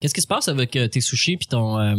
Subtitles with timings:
[0.00, 1.78] Qu'est-ce qui se passe avec euh, tes sushis puis ton...
[1.78, 1.94] euh,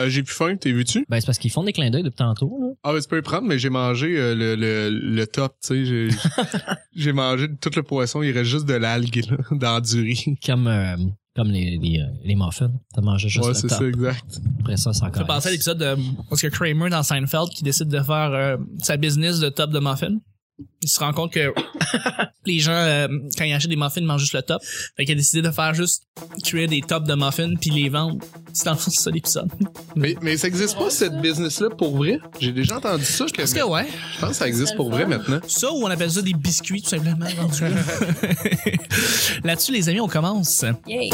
[0.00, 1.04] Euh, j'ai plus faim, t'es vu-tu?
[1.08, 2.56] Ben, c'est parce qu'ils font des clins d'œil depuis tantôt.
[2.60, 2.68] là.
[2.84, 5.68] Ah, ben, tu peux le prendre, mais j'ai mangé euh, le, le, le top, tu
[5.68, 5.84] sais.
[5.84, 6.08] J'ai,
[6.96, 10.36] j'ai mangé tout le poisson, il reste juste de l'algue, là, dans du riz.
[10.46, 10.96] Comme, euh,
[11.34, 12.70] comme les, les, les muffins.
[12.94, 13.78] T'as mangé juste ouais, le c'est top.
[13.78, 14.40] ça, exact.
[14.60, 15.22] Après ça, c'est Ça encore...
[15.22, 15.96] fait penser à l'épisode de
[16.28, 19.80] parce que Kramer dans Seinfeld qui décide de faire euh, sa business de top de
[19.80, 20.18] muffins.
[20.82, 21.52] Il se rend compte que
[22.46, 24.62] les gens euh, quand ils achètent des muffins ils mangent juste le top.
[24.96, 26.04] Fait qu'il a décidé de faire juste
[26.44, 28.18] créer des tops de muffins puis les vendre.
[28.52, 29.50] C'est dans le fond c'est ça l'épisode.
[29.96, 32.18] Mais, mais ça existe pas, cette business-là, pour vrai?
[32.40, 33.26] J'ai déjà entendu ça.
[33.26, 35.40] Je, Parce que ouais, je pense que ça existe pour vrai maintenant.
[35.46, 37.26] ça ou on appelle ça des biscuits tout simplement.
[37.26, 37.68] là.
[39.44, 40.64] Là-dessus les amis on commence.
[40.86, 41.10] Yay!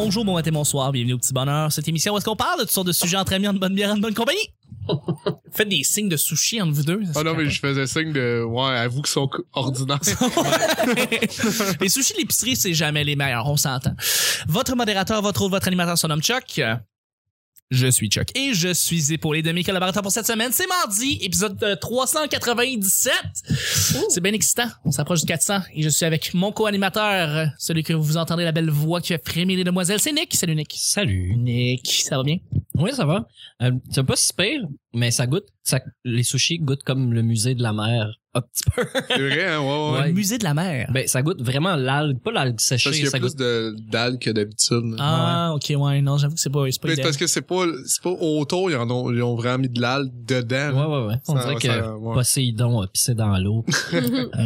[0.00, 1.72] Bonjour, bon matin, bonsoir, bienvenue au petit bonheur.
[1.72, 3.74] Cette émission où est-ce qu'on parle de toutes sortes de sujets entre amis, en bonne
[3.74, 4.54] bière, en bonne compagnie?
[5.52, 7.02] Faites des signes de sushi entre vous deux.
[7.16, 9.98] Ah non, mais je faisais signe de, ouais, avoue qu'ils sont ordinaires.
[11.80, 13.90] les sushis de l'épicerie, c'est jamais les meilleurs, on s'entend.
[14.46, 16.60] Votre modérateur, votre hôte, votre animateur se nomme Chuck.
[17.70, 20.52] Je suis Chuck et je suis épaulé de mes collaborateurs pour cette semaine.
[20.52, 23.12] C'est mardi, épisode euh, 397.
[24.08, 24.68] C'est bien excitant.
[24.86, 28.44] On s'approche du 400 et je suis avec mon co-animateur, euh, celui que vous entendez
[28.44, 30.00] la belle voix qui fait frémir les demoiselles.
[30.00, 30.34] C'est Nick.
[30.34, 30.72] Salut Nick.
[30.78, 31.34] Salut.
[31.36, 32.38] Nick, ça va bien?
[32.76, 33.28] Oui, ça va.
[33.60, 34.62] Euh, c'est pas si pire,
[34.98, 35.46] mais ça goûte...
[35.62, 38.08] Ça, les sushis goûtent comme le musée de la mer.
[38.34, 38.82] Un petit peu.
[39.08, 39.98] C'est vrai, hein, ouais, ouais.
[40.00, 40.06] Ouais.
[40.08, 40.90] Le musée de la mer.
[40.92, 42.84] Ben, ça goûte vraiment l'algue, pas l'algue séchée.
[42.90, 43.38] Parce qu'il y a ça plus goûte...
[43.38, 44.84] de, d'algues que d'habitude.
[44.92, 44.96] là.
[44.98, 47.06] Ah, ok, ouais, non, j'avoue que c'est pas, c'est pas Mais c'est idéal.
[47.06, 49.80] parce que c'est pas, c'est pas autour, ils, en ont, ils ont vraiment mis de
[49.80, 50.70] l'algue dedans.
[50.90, 51.20] Ouais, ouais, ouais.
[51.28, 52.14] On Ça- dirait que ça- ouais.
[52.14, 53.64] Poséidon a pissé dans l'eau.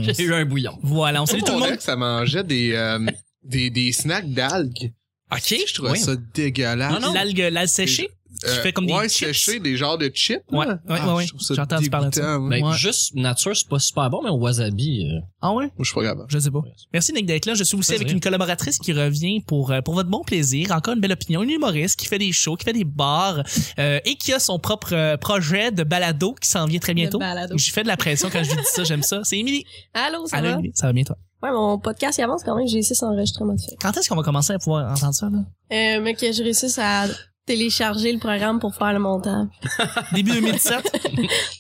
[0.03, 0.78] J'ai eu un bouillon.
[0.83, 1.77] Voilà, on salue tout le on monde.
[1.77, 2.98] que ça mangeait des, euh,
[3.44, 4.92] des, des snacks d'algues.
[5.33, 5.55] Ok.
[5.66, 5.98] Je trouvais Oui.
[5.98, 6.92] ça dégueulasse.
[7.00, 7.12] Non, non.
[7.14, 8.11] L'algue, l'algue séchée?
[8.44, 9.28] Euh, fait comme des ouais, chips?
[9.28, 10.40] séché, des genres de chips.
[10.50, 10.78] Ouais, là.
[10.88, 11.26] ouais, Ah, ouais.
[11.26, 12.38] Je J'ai entendu parler de ça.
[12.38, 12.76] Ben, Ouais.
[12.76, 15.70] juste nature, c'est pas super bon, mais au wasabi, euh, Ah ouais?
[15.78, 16.26] Je suis pas capable.
[16.28, 16.60] Je sais pas.
[16.92, 17.54] Merci Nick d'être là.
[17.54, 20.70] Je suis aussi avec une collaboratrice qui revient pour euh, pour votre bon plaisir.
[20.72, 23.42] Encore une belle opinion, une humoriste qui fait des shows, qui fait des bars
[23.78, 27.19] euh, et qui a son propre euh, projet de balado qui s'en vient très bientôt.
[27.56, 28.84] J'ai fait de la pression quand je lui dis ça.
[28.84, 29.20] J'aime ça.
[29.25, 29.64] C'est Émilie.
[29.94, 30.54] Allô, ça Allô, va?
[30.54, 30.72] Émilie.
[30.75, 31.16] Ça va bien toi?
[31.42, 32.69] Ouais, mon podcast, il avance quand même.
[32.69, 33.75] J'ai 6 enregistrements de fait.
[33.81, 35.38] Quand est-ce qu'on va commencer à pouvoir entendre ça là?
[35.72, 37.06] Euh, mais que je réussisse à
[37.47, 39.47] télécharger le programme pour faire le montage.
[40.12, 40.76] Début 2017.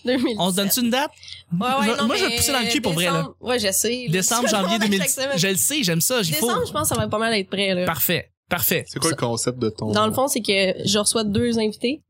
[0.04, 0.36] 2017.
[0.38, 1.10] On se donne-tu une date?
[1.52, 3.10] Ouais, ouais, Je- non, moi, je vais pousser dans le cul pour vrai, là.
[3.22, 4.04] décembre- Ouais, je sais.
[4.06, 4.12] là.
[4.12, 5.00] Décembre, Tu me janvier demandes à 2017.
[5.14, 5.38] chaque semaine.
[5.38, 6.16] Je le sais, j'aime ça.
[6.22, 6.30] Faut.
[6.30, 7.84] Décembre, je pense que ça va pas mal être prêt, là.
[7.84, 8.30] Parfait.
[8.48, 8.84] Parfait.
[8.86, 9.90] C'est quoi le concept de ton...
[9.92, 12.02] Dans le fond, c'est que je reçois deux invités.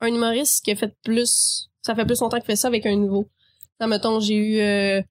[0.00, 1.68] Un humoriste qui a fait plus...
[1.82, 3.28] Ça fait plus longtemps qu'il fait ça avec un nouveau.
[3.80, 5.02] Ça, mettons, j'ai eu euh,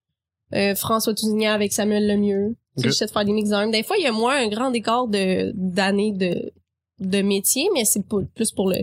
[0.53, 2.55] euh, François Tousignan avec Samuel Lemieux.
[2.77, 2.91] Tu sais, Ok.
[2.91, 3.49] J'essaie de faire des mix.
[3.49, 6.51] Des fois, il y a moins un grand écart de d'années de,
[7.09, 8.03] de métier, mais c'est
[8.35, 8.77] plus pour le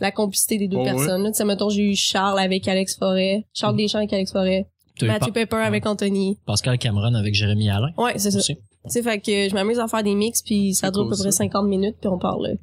[0.00, 0.92] la complicité des deux Oh, ouais.
[0.92, 1.24] personnes.
[1.24, 1.30] là.
[1.32, 4.68] Tu sais, mettons, j'ai eu Charles avec Alex Forêt, Charles Deschamps avec Alex Forêt,
[5.02, 6.38] Mathieu Pa- Pepper avec Anthony.
[6.46, 7.90] Pascal Cameron avec Jérémy Alain.
[7.98, 8.40] Ouais, c'est ça.
[8.40, 8.54] Tu
[8.86, 11.22] sais, fait que je m'amuse à faire des mix puis ça dure cool, à peu
[11.22, 11.38] près ça.
[11.38, 12.54] 50 minutes puis on parle euh,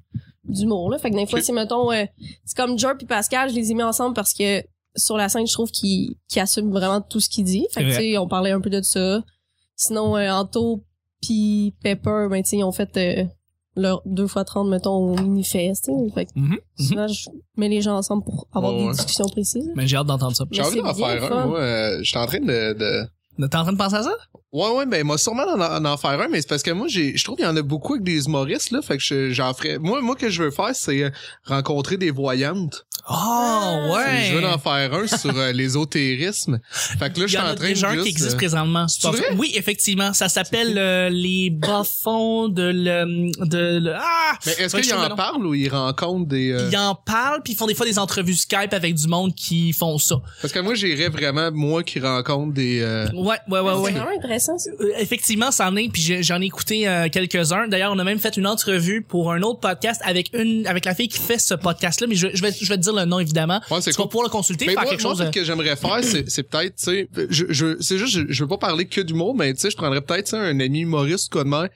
[0.45, 0.97] d'humour là.
[0.97, 2.05] Fait que des fois c'est mettons euh,
[2.45, 4.63] c'est comme Joe puis Pascal, je les ai mis ensemble parce que
[4.95, 7.67] sur la scène, je trouve qu'ils qu'ils assument vraiment tout ce qu'il dit.
[7.71, 9.21] Fait que tu sais, on parlait un peu de ça.
[9.75, 10.83] Sinon euh, Anto
[11.21, 13.25] puis Pepper, ben tu sais, ils ont fait euh,
[13.75, 16.13] leur deux fois 30 mettons au mini-fest, tu sais.
[16.13, 16.47] Fait que Mhm.
[16.49, 16.85] Mhm.
[16.85, 18.91] souvent je mets les gens ensemble pour avoir des ouais.
[18.91, 19.69] discussions précises.
[19.75, 20.45] Mais j'ai hâte d'entendre ça.
[20.51, 21.37] J'ai Mais envie c'est d'en faire fun.
[21.37, 21.45] un.
[21.47, 22.73] Moi, euh, j'étais en train de...
[22.73, 23.07] de...
[23.37, 24.13] T'es en train de penser à ça?
[24.53, 26.87] Ouais, ouais, ben, moi, sûrement en, en, en faire un, mais c'est parce que moi,
[26.87, 28.81] j'ai, je trouve qu'il y en a beaucoup avec des humoristes, là.
[28.81, 29.77] Fait que je- j'en ferais.
[29.77, 31.11] Moi, moi, que je veux faire, c'est
[31.43, 32.85] rencontrer des voyantes.
[33.07, 34.31] Oh, ouais.
[34.31, 36.59] Je veux en faire un sur euh, l'ésotérisme.
[36.71, 38.33] Fait que là, Il je y suis en train déjà de un qui juste, existe
[38.33, 38.87] euh, présentement.
[38.87, 39.25] C'est vrai?
[39.37, 40.11] Oui, effectivement.
[40.13, 43.31] Ça s'appelle euh, les bas-fonds de le...
[43.45, 44.33] De le ah!
[44.45, 46.51] Mais est-ce Ouais, le en parlent ou ils rencontrent des...
[46.51, 49.35] euh, Ils en parlent, puis ils font des fois des entrevues Skype avec du monde
[49.35, 50.15] qui font ça.
[50.41, 52.81] Parce que moi, j'irais vraiment, moi, qui rencontre des...
[52.81, 53.91] euh, Ouais, ouais, ouais, c'est ouais.
[53.91, 54.71] vraiment intéressant ça.
[54.81, 57.67] Euh, effectivement, ça en est, puis j'en ai écouté euh, quelques-uns.
[57.67, 60.95] D'ailleurs, on a même fait une entrevue pour un autre podcast avec une avec la
[60.95, 63.19] fille qui fait ce podcast-là, mais je, je vais je vais te dire le nom
[63.19, 63.61] évidemment.
[63.69, 65.25] Ouais, vas pouvoir le consulter, Mais faire moi, quelque moi, chose.
[65.25, 68.43] ce que j'aimerais faire, c'est, c'est peut-être, tu sais, je, je, c'est juste, je, je
[68.43, 71.43] veux pas parler que d'humour, mais tu sais, je prendrais peut-être, un ami humoriste, quoi
[71.43, 71.69] de même,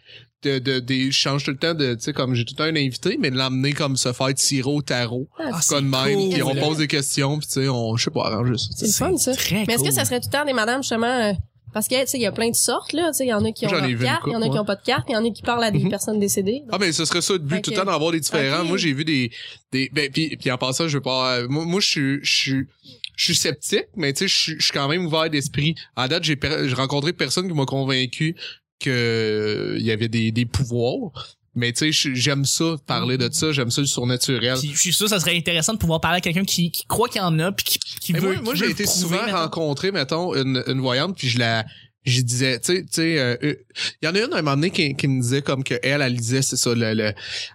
[0.44, 2.76] de, je change tout le temps de, tu sais, comme j'ai tout le temps un
[2.76, 6.18] invité, mais de l'emmener comme se faire tirer au tarot, Ah, quoi c'est de même,
[6.18, 6.30] cool.
[6.34, 8.68] puis on pose des questions, puis tu sais, on, je sais pas, arranger ça.
[8.76, 9.36] C'est fun ça.
[9.36, 11.34] Très Mais est-ce que ça serait tout le temps des madames justement euh,
[11.74, 13.34] parce que tu sais il y a plein de sortes là, tu sais il y
[13.34, 15.06] en a qui ont leur carte, il y en a qui ont pas de carte,
[15.10, 15.90] il y en a qui parlent à des Mhm.
[15.90, 16.64] personnes décédées.
[16.72, 18.64] Ah ben ce serait ça le but Fait tout le que- temps d'avoir des différents.
[18.66, 19.32] Moi j'ai vu des
[19.72, 22.34] des ben puis puis en passant je veux pas euh, moi, moi je suis je
[22.36, 22.68] suis
[23.16, 25.76] je suis sceptique mais tu sais je suis je suis quand même ouvert d'esprit.
[25.96, 28.36] À date j'ai j'ai rencontré personne qui m'a convaincu
[28.80, 31.12] que euh, il y avait des des pouvoirs
[31.60, 34.58] Mais tu sais, j'aime ça, parler de ça, j'aime ça, le surnaturel.
[34.58, 36.86] Puis, je suis sûr que ça serait intéressant de pouvoir parler à quelqu'un qui, qui
[36.88, 39.26] croit qu'il y en a puis qui, qui veut moi, moi j'ai été prouver, souvent
[39.26, 39.38] mettons.
[39.38, 41.66] rencontrer, mettons, une, une voyante, puis je la
[42.10, 43.56] je disais, tu sais, tu sais, euh, euh,
[44.02, 45.76] il y en a une à un moment donné qui, qui me disait comme que
[45.84, 47.14] elle, elle lisait, c'est ça, le, le,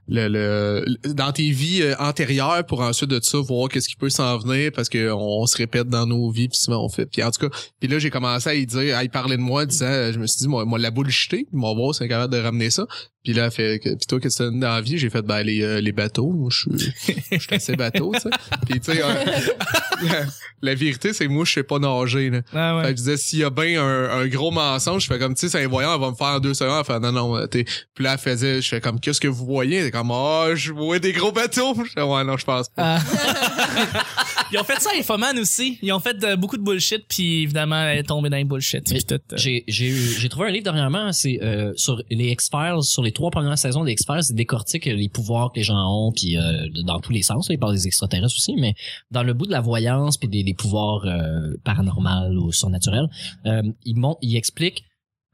[0.08, 4.10] le, le- dans tes vies euh, antérieures pour ensuite de ça voir qu'est-ce qui peut
[4.10, 7.06] s'en venir parce que on, on se répète dans nos vies puis souvent on fait.
[7.06, 9.42] Puis en tout cas, puis là j'ai commencé à y dire, à y parler de
[9.42, 12.38] moi, disant, je me suis dit, moi, moi la bullshité, mon voir c'est capable de
[12.40, 12.86] ramener ça.
[13.22, 14.98] Puis là, elle fait, que- puis toi, qu'est-ce que t'as dans la vie?
[14.98, 16.30] J'ai fait, ben, les, euh, les bateaux.
[16.30, 16.92] Moi, je suis,
[17.32, 18.28] je suis assez bateau, tu sais.
[18.68, 19.06] Puis, tu sais, euh,
[20.02, 20.26] la,
[20.60, 22.42] la vérité, c'est que moi, je sais pas nager, là.
[22.52, 22.82] Ah ouais.
[22.82, 25.34] Fait que je disais, s'il y a bien un, un gros mensonge, je fais comme,
[25.34, 26.76] tu sais, c'est un voyant, elle va me faire en deux secondes.
[26.80, 27.64] Elle fait, non, non, t'es,
[27.94, 29.76] puis là, elle faisait, je fais comme, qu'est-ce que vous voyez?
[29.78, 31.74] Elle comme, ah, je vois des gros bateaux.
[31.84, 32.98] Je fais, ouais, non, je pense pas.
[32.98, 33.00] Ah.
[34.52, 35.78] Ils ont fait ça à Infoman aussi.
[35.82, 38.84] Ils ont fait euh, beaucoup de bullshit, puis évidemment, elle est tombée dans les bullshit.
[38.92, 39.18] Euh.
[39.34, 43.12] J'ai j'ai eu- j'ai trouvé un livre dernièrement, c'est euh, sur les X-Files, sur les
[43.12, 46.66] trois premières saisons des X-Files, c'est décortique les pouvoirs que les gens ont, puis euh,
[46.84, 48.74] dans tous les sens, là, ils parlent des extraterrestres aussi, mais
[49.10, 53.08] dans le bout de la voyance puis des, des pouvoirs euh, paranormaux ou surnaturels,
[53.46, 54.84] euh, ils montrent, ils expliquent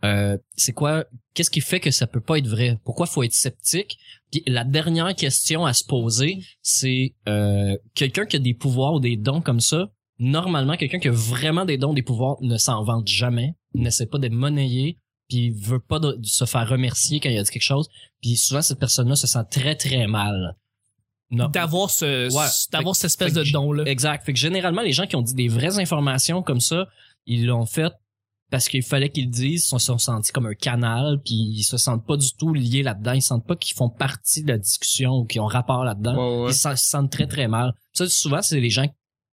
[0.03, 1.05] euh, c'est quoi,
[1.35, 3.99] qu'est-ce qui fait que ça peut pas être vrai, pourquoi faut être sceptique?
[4.33, 9.01] Puis la dernière question à se poser, c'est euh, quelqu'un qui a des pouvoirs ou
[9.01, 12.83] des dons comme ça, normalement, quelqu'un qui a vraiment des dons, des pouvoirs, ne s'en
[12.83, 14.97] vante jamais, n'essaie pas d'être monnayé,
[15.29, 17.87] puis veut pas de, de se faire remercier quand il a dit quelque chose.
[18.23, 20.57] Puis souvent, cette personne-là se sent très, très mal.
[21.31, 22.49] D'avoir ce, Ouais.
[22.73, 23.85] d'avoir cette espèce de que- don-là.
[23.87, 24.25] Exact.
[24.25, 26.89] Fait que généralement, les gens qui ont dit des vraies informations comme ça,
[27.27, 27.93] ils l'ont fait
[28.51, 31.63] parce qu'il fallait qu'ils le disent, ils se sont sentis comme un canal, puis ils
[31.63, 34.59] se sentent pas du tout liés là-dedans, ils sentent pas qu'ils font partie de la
[34.59, 36.17] discussion ou qu'ils ont rapport là-dedans.
[36.17, 36.51] Ouais, ouais.
[36.51, 37.73] Ils se se sentent très très mal.
[37.93, 38.87] Ça, souvent, c'est les gens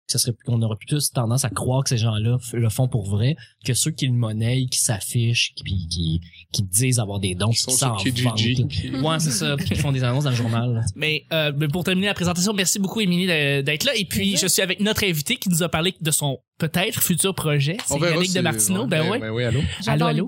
[0.07, 3.35] ça serait qu'on aurait plus tendance à croire que ces gens-là le font pour vrai
[3.65, 6.21] que ceux qui le monnaient, qui s'affichent, qui, puis qui,
[6.51, 7.97] qui disent avoir des dons, Ils qui sont s'en.
[7.97, 10.85] Ouais, c'est ça, puis qui font des annonces dans le journal.
[10.95, 13.95] Mais, euh, mais pour terminer la présentation, merci beaucoup, Émilie, d'être là.
[13.95, 17.33] Et puis, je suis avec notre invité qui nous a parlé de son peut-être futur
[17.33, 17.77] projet.
[17.85, 18.83] C'est On Yannick de Martineau.
[18.83, 19.19] ouais, ben ouais.
[19.19, 19.61] Ben oui, allô?
[19.81, 20.27] J'adore allô?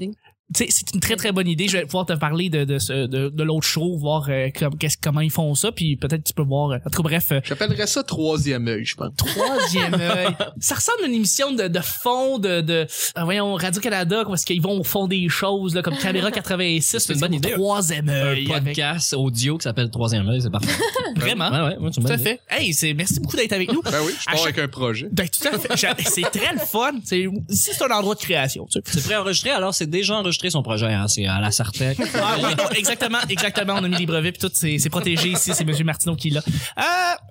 [0.50, 0.54] L'idée.
[0.56, 1.68] Tu sais, c'est une très très bonne idée.
[1.68, 4.78] Je vais pouvoir te parler de de ce- de, de l'autre show, voir euh, comme-
[4.78, 6.72] qu'est-ce comment ils font ça, puis peut-être tu peux voir.
[6.72, 9.12] euh, En tout cas, bref, euh, J'appellerais ça troisième œil, je pense.
[9.18, 10.28] troisième œil.
[10.60, 12.74] Ça ressemble à une émission de, de fond de, de
[13.18, 16.98] euh, voyons Radio Canada, parce qu'ils vont au fond des choses là, comme Caméra 86.
[17.00, 17.52] C'est une bonne idée.
[17.52, 18.52] Troisième Un œil.
[18.54, 20.72] avec- podcast audio qui s'appelle Troisième œil, c'est parfait.
[21.18, 21.50] Vraiment?
[21.50, 22.24] Ouais, ouais, ouais, Tout à idée.
[22.24, 22.40] fait.
[22.50, 23.82] Hey, c'est merci beaucoup d'être avec nous.
[23.82, 25.10] Ben oui, je À pars chaque- avec un projet.
[25.12, 25.76] Ben, tout à fait.
[25.76, 26.92] J'a- C'est très le fun.
[27.04, 28.82] C'est, ici, c'est un endroit de création, tu sais.
[28.86, 31.98] C'est préenregistré, alors c'est déjà enregistré son projet, hein, c'est à la Sartec.
[32.16, 33.74] Ah oui, non, exactement, exactement.
[33.75, 35.51] On a mis les brevets puis tout, c'est, c'est protégé ici.
[35.54, 36.42] C'est Monsieur Martineau qui là.
[36.48, 36.81] Euh,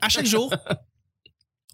[0.02, 0.52] à chaque jour,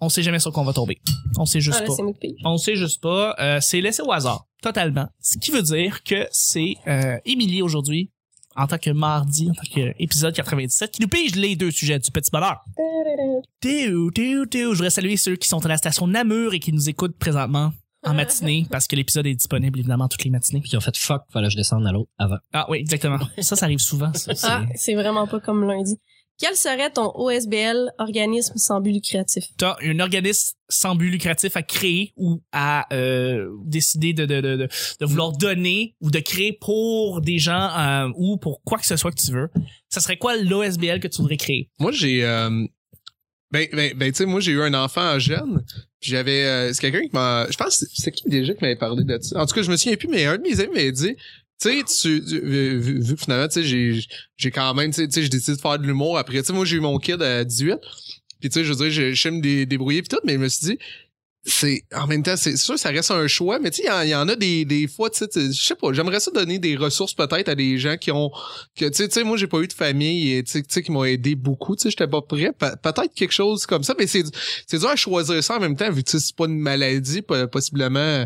[0.00, 0.98] on sait jamais sur quoi on va tomber.
[1.38, 2.48] On sait juste Ah, là, pas.
[2.48, 3.34] On sait juste pas.
[3.38, 5.08] Euh, c'est laissé au hasard, totalement.
[5.20, 8.10] Ce qui veut dire que c'est euh, Émilie aujourd'hui,
[8.56, 12.10] en tant que mardi, en tant qu'épisode 97, qui nous pige les deux sujets du
[12.10, 12.64] petit bonheur.
[13.60, 14.70] Théo, Théo, Théo.
[14.72, 17.72] Je voudrais saluer ceux qui sont à la station Namur et qui nous écoutent présentement
[18.04, 20.60] en matinée, parce que l'épisode est disponible évidemment toutes les matinées.
[20.60, 22.38] Puis ils ont fait fuck, fallait que je descende à l'autre avant.
[22.52, 23.18] Ah oui, exactement.
[23.40, 24.12] Ça, ça arrive souvent.
[24.14, 24.32] ça.
[24.42, 25.96] Ah, c'est vraiment pas comme lundi.
[26.38, 29.44] Quel serait ton OSBL, organisme sans but lucratif?
[29.58, 34.56] T'as un organisme sans but lucratif à créer ou à euh, décider de, de, de,
[34.56, 38.86] de, de vouloir donner ou de créer pour des gens euh, ou pour quoi que
[38.86, 39.50] ce soit que tu veux.
[39.88, 41.70] Ça serait quoi l'OSBL que tu voudrais créer?
[41.78, 42.24] Moi, j'ai...
[42.24, 42.48] euh,
[43.52, 45.62] ben, ben, ben tu sais, moi, j'ai eu un enfant jeune.
[46.02, 46.44] Puis J'avais...
[46.44, 47.46] euh, c'est quelqu'un qui m'a...
[47.50, 49.40] Je pense c'est qui déjà qui m'avait parlé de ça?
[49.40, 51.16] En tout cas, je me souviens plus, mais un de mes amis m'avait dit...
[51.62, 54.04] Tu sais, vu, vu- finalement, tu sais, j'ai,
[54.36, 56.18] j'ai quand même, tu sais, j'ai décidé de faire de l'humour.
[56.18, 57.76] Après, tu sais, moi, j'ai eu mon kid à 18.
[58.40, 60.38] Puis, tu sais, je veux dire, je, je me dé- débrouiller pis tout, mais je
[60.38, 60.78] me suis dit,
[61.44, 64.10] c'est, en même temps, c'est sûr, ça reste un choix, mais tu sais, il y
[64.10, 66.76] y, en a des, des fois, tu sais, je sais pas, j'aimerais ça donner des
[66.76, 68.30] ressources peut-être à des gens qui ont,
[68.76, 71.34] que, tu sais, moi, j'ai pas eu de famille, et tu sais, qui m'ont aidé
[71.34, 72.52] beaucoup, tu sais, j'étais pas prêt.
[72.52, 74.22] Pe- peut-être quelque chose comme ça, mais c'est,
[74.68, 76.58] c'est dur à choisir ça en même temps, vu que tu sais, c'est pas une
[76.60, 78.24] maladie, po- possiblement.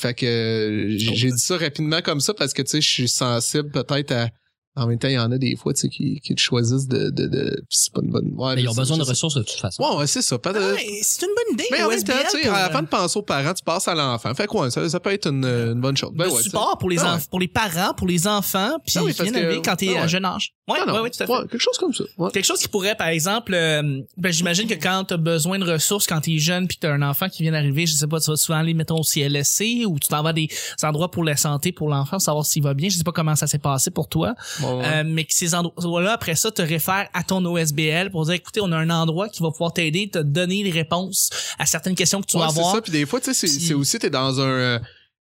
[0.00, 2.88] Fait que euh, j'ai j'ai dit ça rapidement comme ça parce que tu sais, je
[2.88, 4.28] suis sensible peut-être à.
[4.76, 6.86] En même temps, il y en a des fois, tu sais, qui, qui te choisissent
[6.86, 7.60] de, de, de...
[7.68, 8.30] c'est pas une bonne.
[8.36, 9.82] Ouais, Mais ils je ont besoin de ressources de toute façon.
[9.82, 10.38] Ouais, ouais, c'est ça.
[10.38, 11.64] Pas de- Ah ouais, c'est une bonne idée.
[11.72, 13.88] mais en même temps, OSBL tu sais, pour, avant de penser aux parents, tu passes
[13.88, 14.32] à l'enfant.
[14.34, 16.10] Fait quoi, ça, ça peut être une, une bonne chose.
[16.14, 19.02] Ben de ouais, support pour les Ah pour les parents, pour les enfants, puis Ah
[19.04, 20.52] oui, que- arriver quand t'es ah à jeune âge.
[20.68, 20.94] Ouais, Non, non.
[20.94, 21.32] ouais, ouais, tout à fait.
[21.32, 22.04] Ouais, quelque chose comme ça.
[22.16, 22.30] Ouais.
[22.30, 26.06] Quelque chose qui pourrait, par exemple, euh, ben, j'imagine que quand t'as besoin de ressources,
[26.06, 28.36] quand t'es jeune puis t'as un enfant qui vient d'arriver, je sais pas, tu vas
[28.36, 30.48] souvent aller, mettons, au CLSC ou tu t'en vas à des
[30.84, 32.88] endroits pour la santé, pour l'enfant, savoir s'il va bien.
[32.88, 34.34] Je sais pas comment ça s'est passé pour toi.
[34.82, 38.60] Euh, mais que ces endroits-là, après ça, te réfèrent à ton OSBL pour dire, écoutez,
[38.60, 42.20] on a un endroit qui va pouvoir t'aider, te donner les réponses à certaines questions
[42.20, 42.74] que tu Ouais, vas c'est avoir.
[42.76, 42.82] ça.
[42.82, 44.44] Puis des fois, tu sais, c'est c'est aussi, t'es dans un...
[44.48, 44.78] euh,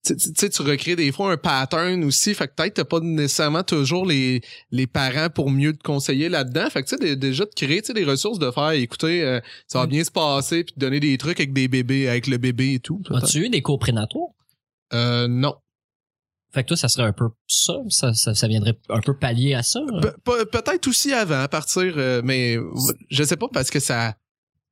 [0.07, 2.33] tu sais, tu recrées des fois un pattern aussi.
[2.33, 4.41] Fait que peut-être t'as pas nécessairement toujours les,
[4.71, 6.71] les parents pour mieux te conseiller là-dedans.
[6.71, 9.23] Fait que tu sais, dé- déjà de créer, tu sais, des ressources de faire, écoutez,
[9.25, 12.29] euh, ça va bien se passer puis de donner des trucs avec des bébés, avec
[12.29, 13.03] le bébé et tout.
[13.13, 14.35] As-tu eu des cours prénataux?
[14.95, 15.55] Euh, non.
[16.53, 19.55] Fait que toi, ça serait un peu ça, ça, ça, ça viendrait un peu pallier
[19.55, 19.81] à ça.
[20.01, 22.57] Pe- pe- peut-être aussi avant, à partir, euh, mais
[23.11, 24.15] je sais pas parce que ça.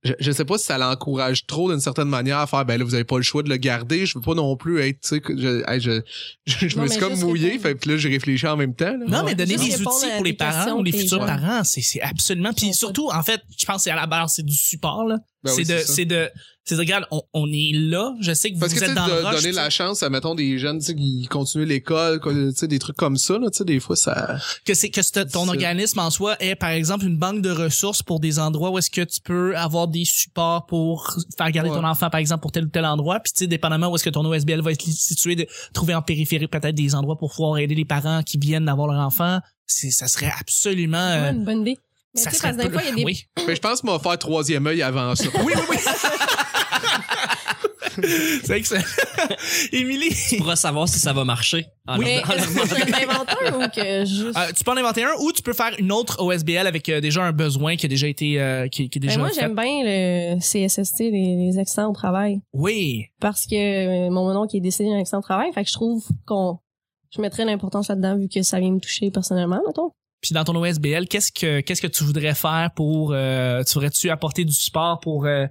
[0.05, 2.85] Je, je sais pas si ça l'encourage trop d'une certaine manière à faire ben là
[2.85, 5.09] vous avez pas le choix de le garder je veux pas non plus être tu
[5.17, 6.03] sais je hey, je,
[6.47, 8.93] je, je Non, me suis comme mouillé fait que là j'ai réfléchi en même temps
[8.97, 9.05] là.
[9.09, 12.53] Non, mais donner des outils pour les parents ou les futurs parents, c'est c'est absolument.
[12.53, 15.07] Puis surtout, en fait, je pense que c'est à la base, c'est du support.
[15.07, 15.17] là.
[15.47, 16.29] Ben c'est oui, de, c'est de,
[16.65, 18.13] c'est de, regarde, on, on est là.
[18.21, 19.37] Je sais que Parce vous êtes dans le rush.
[19.43, 22.79] donner la chance à mettons des jeunes tu sais qui continuent l'école tu sais des
[22.81, 26.01] trucs comme ça là tu sais des fois ça que c'est que c'est- ton organisme
[26.01, 29.03] en soi est par exemple une banque de ressources pour des endroits où est-ce que
[29.03, 32.69] tu peux avoir des supports pour faire garder ton enfant par exemple pour tel ou
[32.69, 35.47] tel endroit puis tu sais dépendamment où est-ce que ton OSBL va être situé de
[35.73, 39.01] trouver en périphérie peut-être des endroits pour pouvoir aider les parents qui viennent d'avoir leur
[39.07, 39.39] enfant
[39.69, 41.79] c'est ça serait absolument euh, Ouais, une bonne idée.
[42.17, 43.55] Mais ça tu sais, serait parce que des fois, il y a des oui mais
[43.55, 45.77] je pense qu'on va faire troisième œil avant ça oui oui oui
[48.45, 48.83] c'est excellent
[49.73, 50.15] Émilie?
[50.29, 51.67] Tu pourras savoir si ça va marcher.
[51.87, 54.37] en Mais leur- en leur est-ce que je l'invente un ou que juste.
[54.37, 57.01] Euh, tu peux en inventer un ou tu peux faire une autre OSBL avec euh,
[57.01, 59.55] déjà un besoin qui a déjà été euh, qui, qui est Ben, déjà moi, j'aime
[59.55, 62.41] bien le CSST, les, les accidents au travail.
[62.53, 63.07] Oui.
[63.21, 63.55] Parce que
[64.07, 66.59] euh, mon nom qui est décédé d'un accident au travail, fait que je trouve qu'on
[67.15, 69.93] je mettrais l'importance là-dedans vu que ça vient me toucher personnellement, mettons.
[70.21, 74.11] Puis dans ton OSBL, qu'est-ce que qu'est-ce que tu voudrais faire pour euh, tu voudrais-tu
[74.11, 75.47] apporter du support pour euh,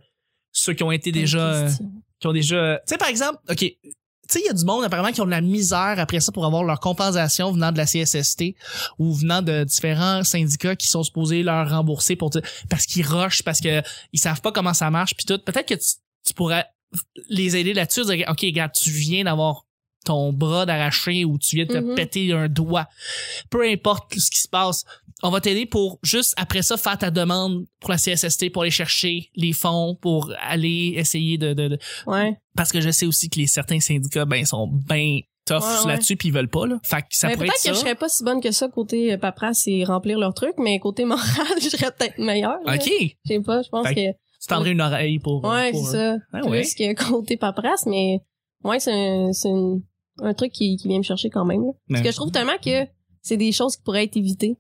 [0.51, 1.91] ceux qui ont été déjà Question.
[2.19, 3.75] qui ont déjà tu sais par exemple, OK, tu
[4.27, 6.45] sais il y a du monde apparemment qui ont de la misère après ça pour
[6.45, 8.55] avoir leur compensation venant de la CSST
[8.97, 12.31] ou venant de différents syndicats qui sont supposés leur rembourser pour
[12.69, 13.81] parce qu'ils rushent parce que
[14.13, 15.39] ils savent pas comment ça marche puis tout.
[15.39, 15.95] Peut-être que tu,
[16.25, 16.65] tu pourrais
[17.29, 19.64] les aider là-dessus dire OK, regarde, tu viens d'avoir
[20.05, 21.95] ton bras d'arraché ou tu viens de te Mhm.
[21.95, 22.87] péter un doigt.
[23.49, 24.85] Peu importe ce qui se passe,
[25.23, 28.71] on va t'aider pour juste après ça faire ta demande pour la CSST pour aller
[28.71, 32.37] chercher les fonds pour aller essayer de, de, de- Ouais.
[32.55, 35.91] parce que je sais aussi que les certains syndicats ben sont ben tough Ouais, ouais.
[35.93, 36.79] là-dessus puis ils veulent pas là.
[36.83, 38.67] Fait que ça Mais pourrait peut-être être que je serais pas si bonne que ça
[38.67, 41.23] côté euh, paperasse et remplir leur truc, mais côté moral,
[41.61, 42.57] je serais peut-être meilleure.
[42.65, 44.11] OK, Je sais pas, je pense Fait que.
[44.41, 46.15] tu tendrais une oreille pour Ouais, c'est ça.
[46.33, 46.63] Ah plus ouais.
[46.63, 48.19] que côté paperasse, mais
[48.63, 49.81] ouais, c'est un, c'est une-
[50.21, 51.61] un truc qui, qui vient me chercher quand même.
[51.61, 51.71] là.
[51.89, 52.85] Parce Mais- que je trouve tellement que
[53.21, 54.57] c'est des choses qui pourraient être évitées.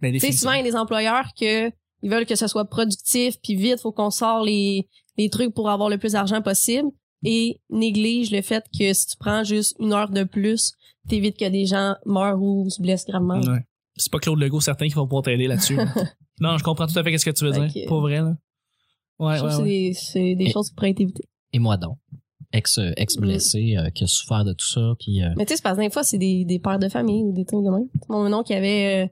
[0.00, 1.68] Ben, Tu sais, souvent, il y a des employeurs que
[2.02, 4.86] ils veulent que ce soit productif, puis vite, faut qu'on sort les,
[5.16, 6.88] les trucs pour avoir le plus d'argent possible
[7.24, 10.72] et néglige le fait que si tu prends juste une heure de plus,
[11.08, 13.40] t'évites que des gens meurent ou se blessent gravement.
[13.40, 13.64] Ouais.
[13.96, 15.76] C'est pas Claude Legault certain qui va pouvoir t'aider là-dessus.
[16.40, 17.66] non, je comprends tout à fait ce que tu veux dire.
[17.72, 18.36] Que- Pour vrai là.
[19.18, 19.62] Ouais, je trouve ouais, que ouais.
[19.64, 21.24] c'est des, c'est des Et- choses qui pourraient être évitées.
[21.52, 21.98] Et moi donc.
[22.52, 25.56] Ex, ex blessé euh, qui a souffert de tout ça puis euh, Mais tu sais,
[25.56, 27.68] c'est parce que des fois, c'est des, des pères de famille ou des trucs de
[27.70, 27.88] même.
[28.08, 29.08] Mon nom qui avait euh,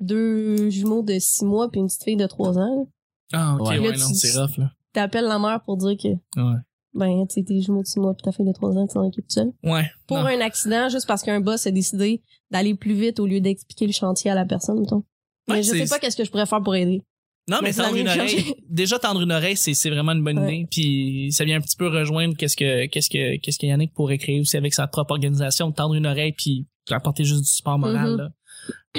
[0.00, 2.88] deux jumeaux de six mois puis une petite fille de trois ans.
[3.32, 3.78] Ah, OK, Ouais.
[3.78, 4.70] non, c'est rough là.
[4.92, 6.08] T'appelles la mère pour dire que,
[6.40, 6.56] Ouais.
[6.94, 8.94] ben, tu sais, tes jumeaux de six mois puis ta fille de trois ans, tu
[8.94, 9.52] t'en occupes seul.
[9.62, 9.84] Ouais.
[10.06, 10.26] Pour non.
[10.26, 13.92] un accident, juste parce qu'un boss a décidé d'aller plus vite au lieu d'expliquer le
[13.92, 15.04] chantier à la personne, mettons.
[15.48, 17.02] Ouais, Mais je sais pas qu'est-ce que je pourrais faire pour aider.
[17.50, 18.54] Non, mais tendre une oreille.
[18.68, 20.56] Déjà tendre une oreille, c'est c'est vraiment une bonne Ouais.
[20.58, 20.66] idée.
[20.70, 24.18] Puis ça vient un petit peu rejoindre qu'est-ce que qu'est-ce que qu'est-ce que Yannick pourrait
[24.18, 28.12] créer aussi avec sa propre organisation, tendre une oreille puis apporter juste du support moral.
[28.12, 28.16] Mhm.
[28.18, 28.28] là.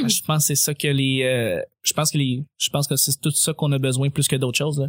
[0.08, 2.96] Je pense que c'est ça que les euh, je pense que les je pense que
[2.96, 4.80] c'est tout ça qu'on a besoin plus que d'autres choses.
[4.80, 4.88] là.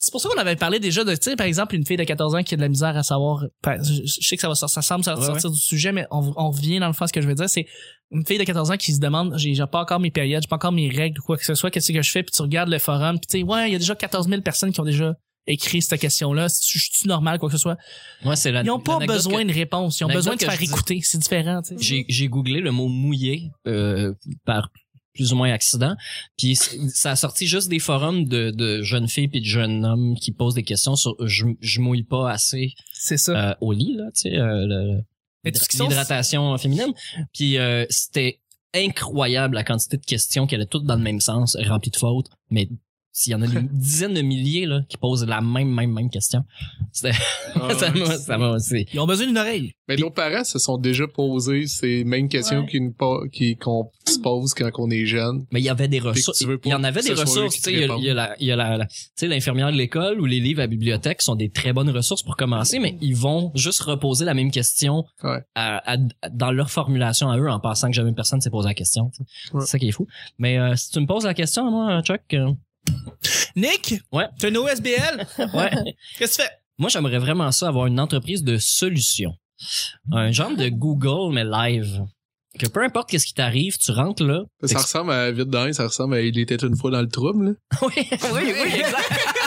[0.00, 2.04] C'est pour ça qu'on avait parlé déjà de, tu sais, par exemple, une fille de
[2.04, 3.44] 14 ans qui a de la misère à savoir,
[3.82, 6.50] je, sais que ça va sortir- ça semble sortir Ouais, du sujet, mais on, on
[6.52, 7.66] revient dans le fond à ce que je veux dire, c'est
[8.10, 10.56] une fille de 14 ans qui se demande, j'ai pas encore mes périodes, j'ai pas
[10.56, 12.70] encore mes règles ou quoi que ce soit, qu'est-ce que je fais, puis tu regardes
[12.70, 14.84] le forum, puis tu sais, ouais, il y a déjà 14 000 personnes qui ont
[14.84, 15.14] déjà
[15.46, 17.76] écrit cette question-là, je suis normal, quoi que ce soit?
[18.22, 21.00] moi c'est la Ils ont pas besoin de réponse, ils ont besoin de faire écouter,
[21.02, 24.12] c'est différent, j'ai j'ai googlé le mot mouillé euh,
[24.44, 24.70] par
[25.14, 25.96] plus ou moins accident
[26.36, 30.14] puis ça a sorti juste des forums de, de jeunes filles puis de jeunes hommes
[30.16, 33.32] qui posent des questions sur je, je mouille pas assez C'est ça.
[33.50, 34.98] euh, au lit là tu sais euh,
[35.44, 36.92] l'hydratation féminine.
[37.32, 38.40] Puis euh, c'était
[38.74, 42.28] incroyable la quantité de questions qui allaient toutes dans le même sens remplies de fautes
[42.50, 42.68] mais
[43.20, 46.10] s'il y en a une dizaine de milliers là qui posent la même même même
[46.10, 46.44] question
[46.92, 47.12] c'était
[47.54, 49.72] Ah, ça m'a ça m'a c'est Ils ont besoin d'une oreille.
[49.88, 52.66] Mais nos parents se sont déjà posés ces mêmes questions Ouais.
[52.66, 55.46] qui nous po- qui- qu'on se pose quand on est jeune.
[55.50, 56.40] Mais il y avait des ressources.
[56.42, 57.54] Il y en avait des ressources.
[57.56, 58.00] Tu sais, il y a- répondent.
[58.02, 60.26] il y a la, il y a la, la- tu sais, l'infirmière de l'école ou
[60.26, 63.50] les livres à la bibliothèque sont des très bonnes ressources pour commencer, mais ils vont
[63.54, 65.40] juste reposer la même question Ouais.
[65.54, 65.96] à- à-
[66.30, 69.10] dans leur formulation à eux en pensant que jamais personne s'est posé la question.
[69.54, 69.60] Ouais.
[69.62, 70.06] C'est ça qui est fou.
[70.38, 72.52] Mais euh, si tu me poses la question, moi, Chuck, euh,
[73.56, 73.94] Nick?
[74.12, 74.26] Ouais.
[74.38, 75.26] T'as une OSBL?
[75.54, 75.70] ouais,
[76.18, 76.50] Qu'est-ce que tu fais?
[76.78, 79.34] moi j'aimerais vraiment ça avoir une entreprise de solutions.
[80.12, 82.04] un genre de Google mais live.
[82.58, 84.42] Que peu importe qu'est-ce qui t'arrive, tu rentres là.
[84.64, 87.46] Ça ressemble à vite dans ça ressemble à il était une fois dans le trouble.
[87.46, 87.52] là.
[87.82, 89.37] oui, oui, oui, exact.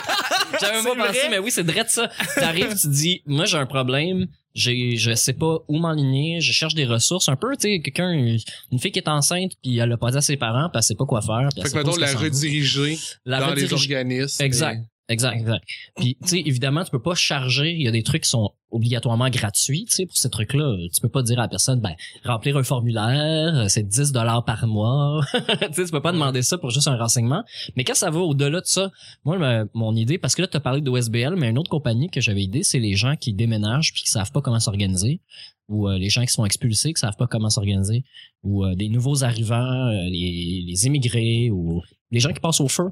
[0.59, 2.09] J'avais pas pensé, mais oui, c'est vrai de ça.
[2.35, 6.73] T'arrives, tu dis, moi j'ai un problème, j'ai, je sais pas où m'enligner, je cherche
[6.75, 9.97] des ressources, un peu, tu sais, quelqu'un, une fille qui est enceinte, puis elle a
[9.97, 11.47] pas dit à ses parents, puis elle sait pas quoi faire.
[11.53, 14.43] puis Fait que mettons la rediriger La dans les redirige- organismes.
[14.43, 14.83] Exact.
[15.11, 15.63] Exact, exact.
[15.97, 17.71] Puis, tu sais, évidemment, tu peux pas charger.
[17.71, 20.77] Il y a des trucs qui sont obligatoirement gratuits, tu sais, pour ces trucs-là.
[20.93, 24.45] Tu peux pas dire à la personne, ben, remplir un formulaire, euh, c'est 10 dollars
[24.45, 25.21] par mois.
[25.33, 27.43] tu sais, tu peux pas demander ça pour juste un renseignement.
[27.75, 28.89] Mais quand ça va au-delà de ça,
[29.25, 31.69] moi, ma- mon idée, parce que là, tu as parlé de OSBL, mais une autre
[31.69, 35.19] compagnie que j'avais idée, c'est les gens qui déménagent puis qui savent pas comment s'organiser
[35.67, 38.03] ou euh, les gens qui sont expulsés qui savent pas comment s'organiser
[38.43, 42.67] ou euh, des nouveaux arrivants, euh, les, les immigrés ou les gens qui passent au
[42.67, 42.89] feu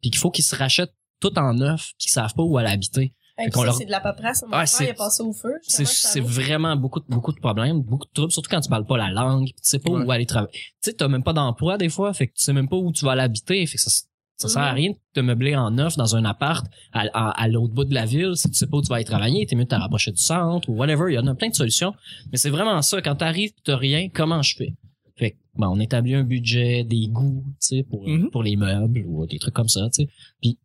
[0.00, 2.68] puis qu'il faut qu'ils se rachètent tout en neuf puis qu'ils savent pas où aller
[2.70, 3.14] habiter.
[3.38, 4.42] Hey, ça, leur- c'est de la paperasse.
[4.42, 5.54] Mon Ah, frère, c'est- il a passé au feu.
[5.62, 8.84] C'est c'est vraiment beaucoup de- beaucoup de problèmes, beaucoup de troubles, surtout quand tu parles
[8.84, 10.04] pas la langue, puis tu sais pas Ouais.
[10.04, 10.52] où aller travailler.
[10.52, 12.92] Tu sais, t'as même pas d'emploi des fois, fait que tu sais même pas où
[12.92, 13.90] tu vas aller habiter, fait que ça,
[14.36, 14.76] ça sert à Mhm.
[14.76, 17.94] rien de te meubler en neuf dans un appart à, à, à l'autre bout de
[17.94, 19.74] la ville si tu sais pas où tu vas aller travailler, t'es mieux de te
[19.76, 21.94] rapprocher du centre ou whatever, il y en a plein de solutions.
[22.32, 24.74] Mais c'est vraiment ça, quand t'arrives pis t'as rien, comment je fais?
[25.16, 28.30] Fait que, bon, on établit un budget, des goûts, tu sais, pour, Mhm.
[28.30, 30.08] pour les meubles ou des trucs comme ça, tu sais.
[30.40, 30.58] Puis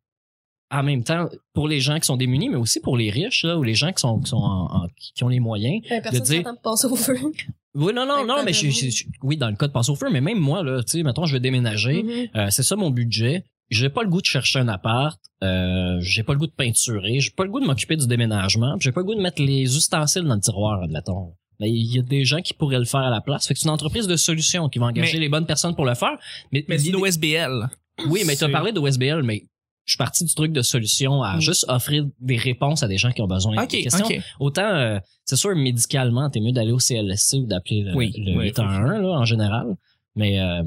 [0.70, 3.58] en même temps, pour les gens qui sont démunis, mais aussi pour les riches, là,
[3.58, 6.26] ou les gens qui sont, qui sont en- en- qui ont les moyens, Personne de
[6.26, 7.16] dire- passer au feu.
[7.76, 9.96] oui, non, non, non, mais je, je- je- oui, dans le cas de passer au
[9.96, 12.28] feu, mais même moi, là, tu sais, mettons, je vais déménager, Mhm.
[12.36, 13.44] euh, c'est ça mon budget.
[13.70, 17.20] J'ai pas le goût de chercher un appart, euh, j'ai pas le goût de peinturer,
[17.20, 19.76] j'ai pas le goût de m'occuper du déménagement, j'ai pas le goût de mettre les
[19.76, 21.34] ustensiles dans le tiroir, admettons.
[21.60, 23.48] Mais il y a des gens qui pourraient le faire à la place.
[23.48, 25.86] Fait que c'est une entreprise de solutions qui va engager Mais- les bonnes personnes pour
[25.86, 26.18] le faire.
[26.52, 27.68] Mais, Mais c'est l'OSBL.
[28.10, 29.44] oui, mais tu as parlé de OSBL, mais
[29.88, 31.42] je suis parti du truc de solution à Mm.
[31.42, 34.06] juste offrir des réponses à des gens qui ont besoin Ok, de questions.
[34.06, 34.22] ok.
[34.40, 38.38] Autant, euh, c'est sûr, médicalement, t'es mieux d'aller au CLSC ou d'appeler le, Oui, le
[38.38, 39.76] oui, 811 là, en général.
[40.16, 40.62] Mais euh,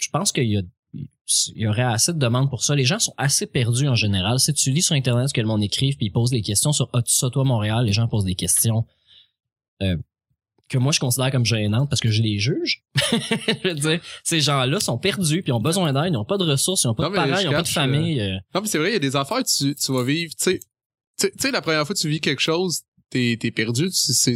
[0.00, 0.62] je pense qu'il y a
[0.94, 2.74] il y aurait assez de demandes pour ça.
[2.74, 4.38] Les gens sont assez perdus en général.
[4.38, 6.72] Si tu lis sur Internet ce que le monde écrive, puis ils posent des questions
[6.72, 7.86] sur As-tu ça, toi, Montréal?
[7.86, 8.84] Les gens posent des questions
[9.82, 9.96] euh,
[10.68, 12.82] que moi, je considère comme gênantes parce que je les juge.
[13.12, 16.38] je veux dire, ces gens-là sont perdus, puis ils ont besoin d'aide, ils n'ont pas
[16.38, 18.20] de ressources, ils n'ont pas Non, de parents, ils n'ont pas de famille.
[18.20, 20.58] euh, Non, mais c'est vrai, il y a des affaires, tu, tu vas vivre, tu
[21.18, 24.32] sais, la première fois que tu vis quelque chose, t'es, t'es perdu, c'est,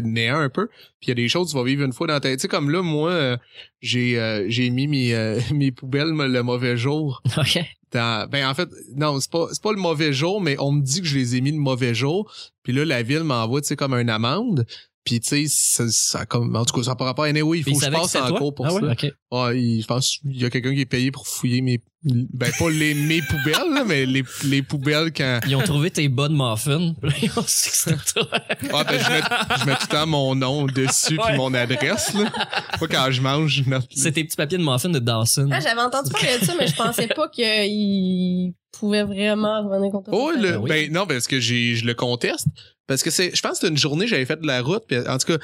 [0.00, 0.68] le néant un peu.
[0.68, 2.38] Puis il y a des choses que tu vas vivre une fois dans ta tête.
[2.38, 3.36] Tu sais, comme là, moi, euh,
[3.82, 7.20] j'ai, euh, j'ai mis mes, euh, mes poubelles le mauvais jour.
[7.36, 7.58] OK.
[7.92, 10.82] dans- ben en fait non c'est pas c'est pas le mauvais jour mais on me
[10.82, 12.28] dit que je les ai mis le mauvais jour
[12.64, 14.66] puis là la ville m'envoie tu sais comme une amende
[15.04, 17.64] puis tu sais ça, ça comme en tout cas ça par rapport à anyway, il
[17.64, 18.38] faut que je passe que en toi?
[18.38, 19.12] cours pour Ah ça ouais?
[19.30, 22.52] Ouais, il- je pense qu'il y a quelqu'un qui est payé pour fouiller mes ben
[22.58, 26.28] pas les mes poubelles là, mais les, les poubelles quand Ils ont trouvé tes bas
[26.28, 26.92] de muffin.
[27.00, 28.28] Puis là, ils ont su que c'était toi.
[28.74, 32.12] ah ben je mets, je mets tout le temps mon nom dessus puis mon adresse
[32.14, 32.30] là
[32.78, 35.48] pas quand je mange je note C'est tes petits papiers de muffin de Dawson.
[35.50, 40.10] Ah, j'avais entendu parler de ça, mais je pensais pas qu'il pouvait vraiment revenir contre
[40.12, 40.68] Oh, oui.
[40.68, 42.46] ben non, parce que j'ai, je le conteste.
[42.86, 45.16] Parce que c'est, je pense que une journée, j'avais fait de la route, puis en
[45.16, 45.38] tout cas,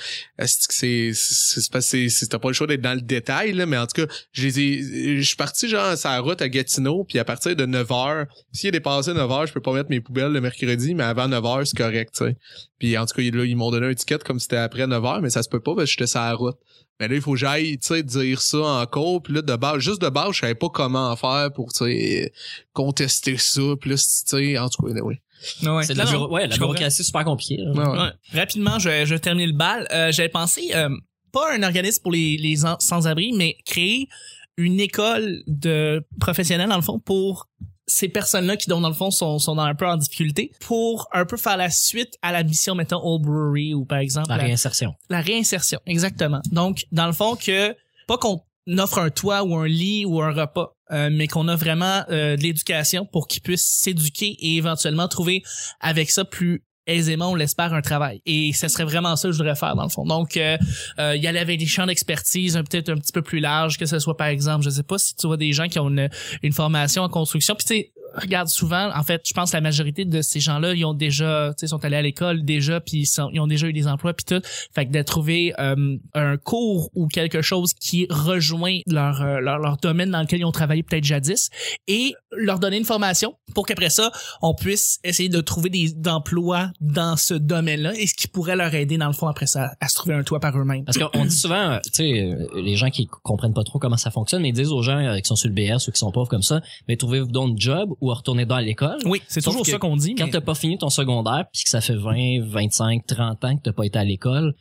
[0.46, 3.87] c'est, c'est, pas- c'est, t'as pas le choix d'être dans le détail, là, mais en
[3.87, 7.18] tout cas, je les ai, je suis parti genre sur la route à Gatineau, puis
[7.18, 10.00] à partir de 9 h s'il est dépassé 9 h je peux pas mettre mes
[10.00, 12.37] poubelles le mercredi, mais avant 9 h c'est correct, tu sais.
[12.79, 15.03] Puis en tout cas, là, ils m'ont donné un ticket comme si c'était après 9
[15.03, 16.57] h mais ça se peut pas parce que j'étais sur route.
[16.98, 19.22] Mais là, il faut que j'aille, tu sais, dire ça encore.
[19.22, 22.33] Puis là, de base, juste de base, je savais pas comment faire pour, tu sais,
[22.74, 23.62] contester ça.
[23.81, 25.16] Puis là, tu sais, en tout cas, oui.
[25.62, 25.83] Ouais.
[25.85, 26.72] C'est de la, bureau- ouais, la je comprends.
[26.74, 27.57] bureaucratie super compliquée.
[27.59, 27.70] là.
[27.72, 27.98] Ouais, ouais.
[27.98, 28.38] Ouais.
[28.40, 29.87] Rapidement, je, je termine le bal.
[29.92, 30.88] Euh, J'avais pensé, euh,
[31.33, 34.09] pas un organisme pour les, les sans-abri, mais créer
[34.57, 37.48] une école de professionnels, dans le fond, pour
[37.87, 41.09] ces personnes-là qui, donc, dans le fond, sont, sont dans un peu en difficulté, pour
[41.12, 44.37] un peu faire la suite à la mission, mettons, Old Brewery ou par exemple La
[44.37, 44.94] la, réinsertion.
[45.09, 45.81] la réinsertion.
[45.87, 46.40] Exactement.
[46.53, 47.74] Donc, dans le fond, que
[48.07, 48.42] pas qu'on
[48.79, 52.37] offre un toit ou un lit ou un repas, euh, mais qu'on a vraiment euh,
[52.37, 55.42] de l'éducation pour qu'ils puissent s'éduquer et éventuellement trouver
[55.81, 58.20] avec ça plus aisément, on l'espère, un travail.
[58.26, 60.05] Et ce serait vraiment ça que je voudrais faire, dans le fond.
[60.05, 60.57] Donc, euh,
[60.98, 63.98] euh, y aller avec des champs d'expertise peut-être un petit peu plus larges, que ce
[63.98, 66.09] soit, par exemple, je sais pas si tu vois des gens qui ont une,
[66.42, 67.55] une formation en construction.
[67.55, 70.74] Puis, tu sais, regarde, souvent, en fait, je pense que la majorité de ces gens-là,
[70.74, 73.46] ils ont déjà, tu sais, sont allés à l'école déjà, puis ils, sont- ils ont
[73.46, 74.42] déjà eu des emplois, puis tout.
[74.74, 79.58] Fait que de trouver euh, un cours ou quelque chose qui rejoint leur, euh, leur,
[79.58, 81.50] leur domaine dans lequel ils ont travaillé peut-être jadis
[81.88, 84.10] et leur donner une formation pour qu'après ça,
[84.42, 88.74] on puisse essayer de trouver des emplois dans ce domaine-là et ce qui pourrait leur
[88.74, 90.84] aider dans le fond après ça à se trouver un toit par eux-mêmes.
[90.84, 93.96] Parce qu'on dit souvent, euh, tu sais, euh, les gens qui comprennent pas trop comment
[93.96, 96.12] ça fonctionne, mais ils disent aux gens qui sont sur le BS ou qui sont
[96.12, 98.98] pauvres comme ça, mais trouvez-vous donc un job ou à retourner dans l'école.
[99.04, 100.14] Oui, c'est toujours ça qu'on dit.
[100.14, 103.56] Quand mais- t'as pas fini ton secondaire puis que ça fait 20, 25, 30 ans
[103.56, 104.54] que t'as pas été à l'école,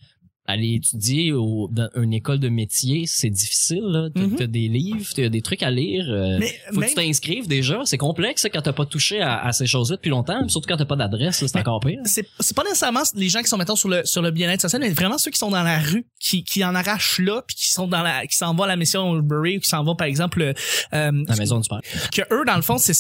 [0.46, 3.84] aller étudier au, dans une école de métier, c'est difficile.
[3.84, 4.10] là.
[4.38, 6.06] T'as des livres, t'as des trucs à lire.
[6.10, 7.82] euh, Mais faut même- que tu t'inscrives déjà.
[7.86, 10.48] C'est complexe quand t'as pas touché à, à ces choses-là depuis longtemps.
[10.50, 12.00] Surtout quand t'as pas d'adresse, c'est encore pire.
[12.06, 14.90] c'est pas nécessairement les gens qui sont mettons sur le sur le bien-être social mais
[14.90, 17.88] vraiment ceux qui sont dans la rue qui qui en arrachent là puis qui sont
[17.88, 20.42] dans la qui s'en vont à la mission Woodbury ou qui s'en vont par exemple
[20.42, 20.54] euh,
[21.28, 21.82] La maison du père.
[22.12, 22.94] que eux dans le fond c'est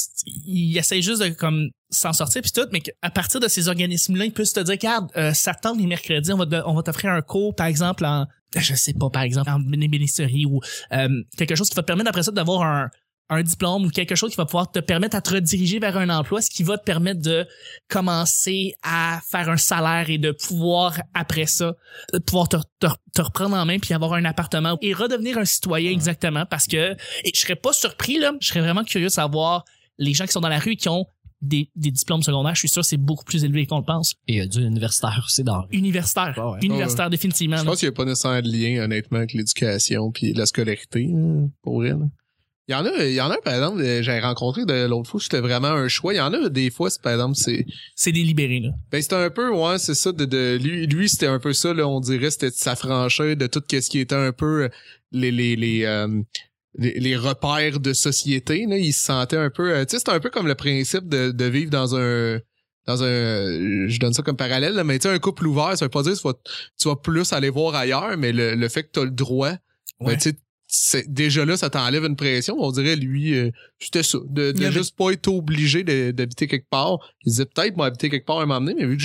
[0.45, 4.15] ils essayent juste de comme s'en sortir puis tout mais à partir de ces organismes
[4.15, 6.73] là ils peuvent te dire regarde euh, ça tente les mercredis on va te- on
[6.73, 10.59] va t'offrir un cours par exemple en je sais pas par exemple en bénévolerie ou
[10.93, 12.89] euh, quelque chose qui va te permettre après ça d'avoir un
[13.31, 16.09] un diplôme ou quelque chose qui va pouvoir te permettre à te rediriger vers un
[16.09, 17.45] emploi, ce qui va te permettre de
[17.87, 21.75] commencer à faire un salaire et de pouvoir après ça
[22.25, 25.91] pouvoir te, te, te reprendre en main puis avoir un appartement et redevenir un citoyen
[25.91, 29.63] exactement parce que et je serais pas surpris là, je serais vraiment curieux de savoir
[29.97, 31.05] les gens qui sont dans la rue et qui ont
[31.41, 34.15] des, des diplômes secondaires, je suis sûr que c'est beaucoup plus élevé qu'on le pense.
[34.27, 35.65] Et il y a du universitaire aussi dans.
[35.71, 36.59] Universitaire, Ah ouais.
[36.63, 37.57] universitaire définitivement.
[37.57, 37.69] Je là.
[37.69, 41.09] pense qu'il n'y a pas nécessairement de lien, honnêtement, avec l'éducation puis la scolarité,
[41.61, 41.99] pour elle.
[42.67, 45.09] Il y en a, il y en a, par exemple, euh, j'ai rencontré de l'autre
[45.09, 46.13] fois, c'était vraiment un choix.
[46.13, 48.69] Il y en a des fois, par exemple, c'est, C'est délibéré là.
[48.91, 51.73] ben, c'était un peu, ouais, c'est ça, de, de lui, lui, c'était un peu ça,
[51.73, 54.69] là, on dirait, c'était de s'affranchir de tout ce qui était un peu euh,
[55.11, 56.21] les, les, les, euh,
[56.77, 58.77] les, les repères de société, là.
[58.77, 61.31] Il se sentait un peu, euh, tu sais, c'était un peu comme le principe de,
[61.31, 62.39] de vivre dans un,
[62.85, 65.85] dans un, je donne ça comme parallèle, là, mais tu sais, un couple ouvert, ça
[65.85, 66.33] veut pas dire que tu vas,
[66.79, 69.53] tu vas plus aller voir ailleurs, mais le, le fait que tu as le droit,
[69.99, 70.35] ben, tu sais,
[70.71, 72.55] c'est- déjà là, ça t'enlève une pression.
[72.59, 74.19] On dirait, lui, euh, c'était ça.
[74.29, 76.99] De, de juste pas être obligé d'habiter quelque part.
[77.25, 79.03] Il disait peut-être, moi, habiter quelque part moment donné, mais vu que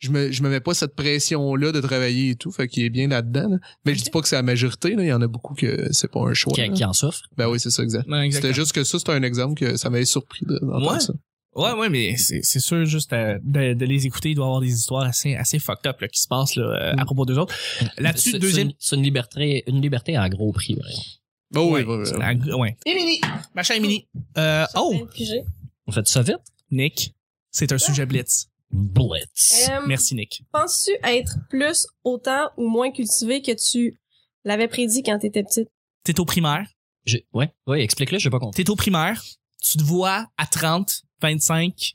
[0.00, 2.90] je me, je me mets pas cette pression-là de travailler et tout, fait qu'il est
[2.90, 3.48] bien là-dedans.
[3.50, 3.56] là.
[3.84, 5.02] Mais je dis pas que c'est la majorité, là.
[5.02, 6.54] Il y en a beaucoup que c'est pas un choix.
[6.54, 7.20] Qui, qui en souffre.
[7.36, 8.06] Ben oui, c'est ça, exact.
[8.08, 8.30] Exactement.
[8.32, 10.98] C'était juste que ça, c'était un exemple que ça m'avait surpris de- Ouais.
[10.98, 11.12] ça.
[11.54, 14.48] Ouais, ouais, mais c'est c'est sûr, juste euh, de, de les écouter, il doit y
[14.48, 17.26] avoir des histoires assez, assez fucked up là, qui se passent là, euh, à propos
[17.26, 17.54] d'eux autres.
[17.98, 18.72] Là-dessus, C'est- deuxième...
[18.78, 20.74] C'est une, liberté, une liberté à gros prix.
[20.76, 20.80] ouais.
[21.54, 22.18] Oh, oui, oui, oui.
[22.18, 22.76] la- ouais.
[22.86, 23.20] Émilie!
[23.54, 24.06] Ma chère Émilie.
[24.38, 24.94] Euh, oh.
[25.86, 26.38] On fait ça vite?
[26.70, 27.14] Nick,
[27.50, 28.48] c'est un sujet blitz.
[28.70, 29.68] Blitz.
[29.70, 30.44] Euh, Merci, Nick.
[30.52, 33.98] Penses-tu être plus, autant ou moins cultivé que tu
[34.44, 35.68] l'avais prédit quand t'étais petite?
[36.04, 36.66] T'es au primaire.
[37.04, 38.64] J'ai- Ouais, ouais, explique-le, j'ai pas compris.
[38.64, 39.22] T'es au primaire.
[39.62, 41.94] Tu te vois à 30, 25,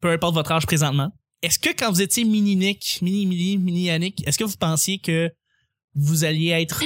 [0.00, 1.10] peu importe votre âge présentement.
[1.42, 4.98] Est-ce que quand vous étiez mini Nick, mini Emily, mini Yannick, est-ce que vous pensiez
[4.98, 5.30] que
[5.94, 6.84] vous alliez être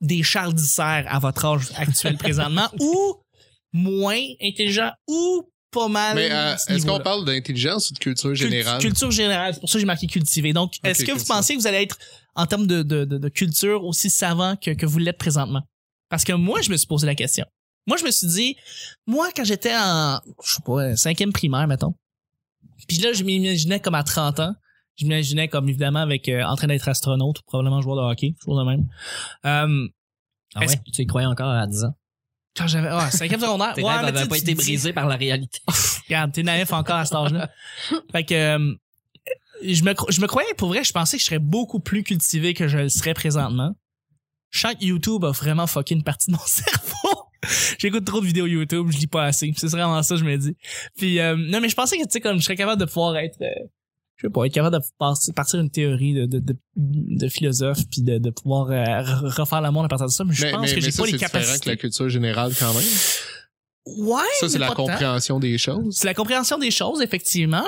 [0.00, 3.14] des Charles Disser à votre âge actuel présentement ou
[3.72, 8.36] moins intelligent ou pas mal Mais euh, est-ce qu'on parle d'intelligence ou de culture Cult-
[8.36, 8.80] générale?
[8.80, 10.52] Culture générale, c'est pour ça que j'ai marqué cultivé.
[10.54, 11.98] Donc, est-ce que vous pensez que vous allez être,
[12.34, 15.62] en termes de, de, de, de culture, aussi savant que, que vous l'êtes présentement?
[16.08, 17.44] Parce que moi, je me suis posé la question.
[17.86, 18.56] Moi, je me suis dit,
[19.06, 21.94] moi, quand j'étais en, je sais pas, cinquième primaire, mettons.
[22.88, 24.54] Puis là, je m'imaginais comme à 30 ans.
[24.96, 28.34] Je m'imaginais comme, évidemment, avec, euh, en train d'être astronaute, ou probablement joueur de hockey,
[28.40, 28.88] toujours de même.
[29.44, 29.88] Euh,
[30.54, 30.80] Ah ouais?
[30.92, 31.94] Tu y croyais encore à 10 ans?
[32.56, 33.72] quand j'avais, ah, cinquième secondaire.
[33.74, 35.60] Tes ouais, rêves mais tu avaient sais, pas été brisés par la réalité.
[36.06, 37.50] Regarde, t'es naïf encore à cet âge-là.
[38.10, 38.74] fait que euh,
[39.62, 42.54] je me je me croyais pour vrai, je pensais que je serais beaucoup plus cultivé
[42.54, 43.76] que je le serais présentement.
[44.50, 47.25] Je sens que YouTube a vraiment fucké une partie de mon cerveau.
[47.78, 49.52] J'écoute trop de vidéos YouTube, je lis pas assez.
[49.56, 50.56] C'est vraiment ça, je me dis.
[50.96, 53.16] Puis euh, non, mais je pensais que tu sais comme je serais capable de pouvoir
[53.16, 53.46] être euh,
[54.16, 54.82] je sais pas, être capable de
[55.34, 59.60] partir, une théorie de, de, de, de philosophe puis de, de pouvoir euh, re- refaire
[59.60, 61.02] le monde à partir de ça, mais je mais, pense mais, que j'ai pas c'est
[61.06, 61.70] les différent que capacités.
[61.70, 62.84] la culture générale quand même.
[63.98, 65.94] Ouais, Ça, c'est la compréhension des choses.
[65.96, 67.64] C'est la compréhension des choses, effectivement.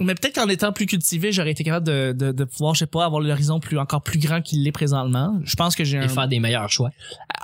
[0.00, 2.86] Mais peut-être qu'en étant plus cultivé, j'aurais été capable de, de, de pouvoir, je sais
[2.86, 5.40] pas, avoir l'horizon plus encore plus grand qu'il l'est présentement.
[5.44, 6.02] Je pense que j'ai un...
[6.02, 6.90] Et faire des meilleurs choix.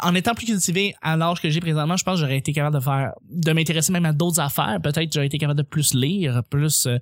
[0.02, 2.76] En étant plus cultivé à l'âge que j'ai présentement, je pense que j'aurais été capable
[2.76, 4.78] de faire, de m'intéresser même à d'autres affaires.
[4.82, 6.98] Peut-être que j'aurais été capable de plus lire, plus, euh,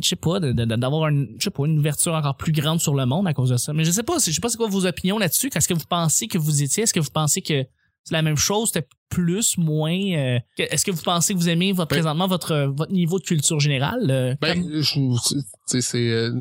[0.00, 2.94] je sais pas, de- d'avoir une, je sais pas, une ouverture encore plus grande sur
[2.94, 3.72] le monde à cause de ça.
[3.72, 5.50] Mais je sais pas, je sais pas c'est quoi vos opinions là-dessus.
[5.54, 7.64] Est-ce que vous pensez que vous étiez, est-ce que vous pensez que
[8.06, 11.72] c'est la même chose, c'était plus, moins, euh, est-ce que vous pensez que vous aimez
[11.72, 14.10] votre, Ben- présentement votre, votre niveau de culture générale?
[14.10, 14.94] euh, Ben, comme- je-
[15.34, 16.32] tu sais, c'est, euh,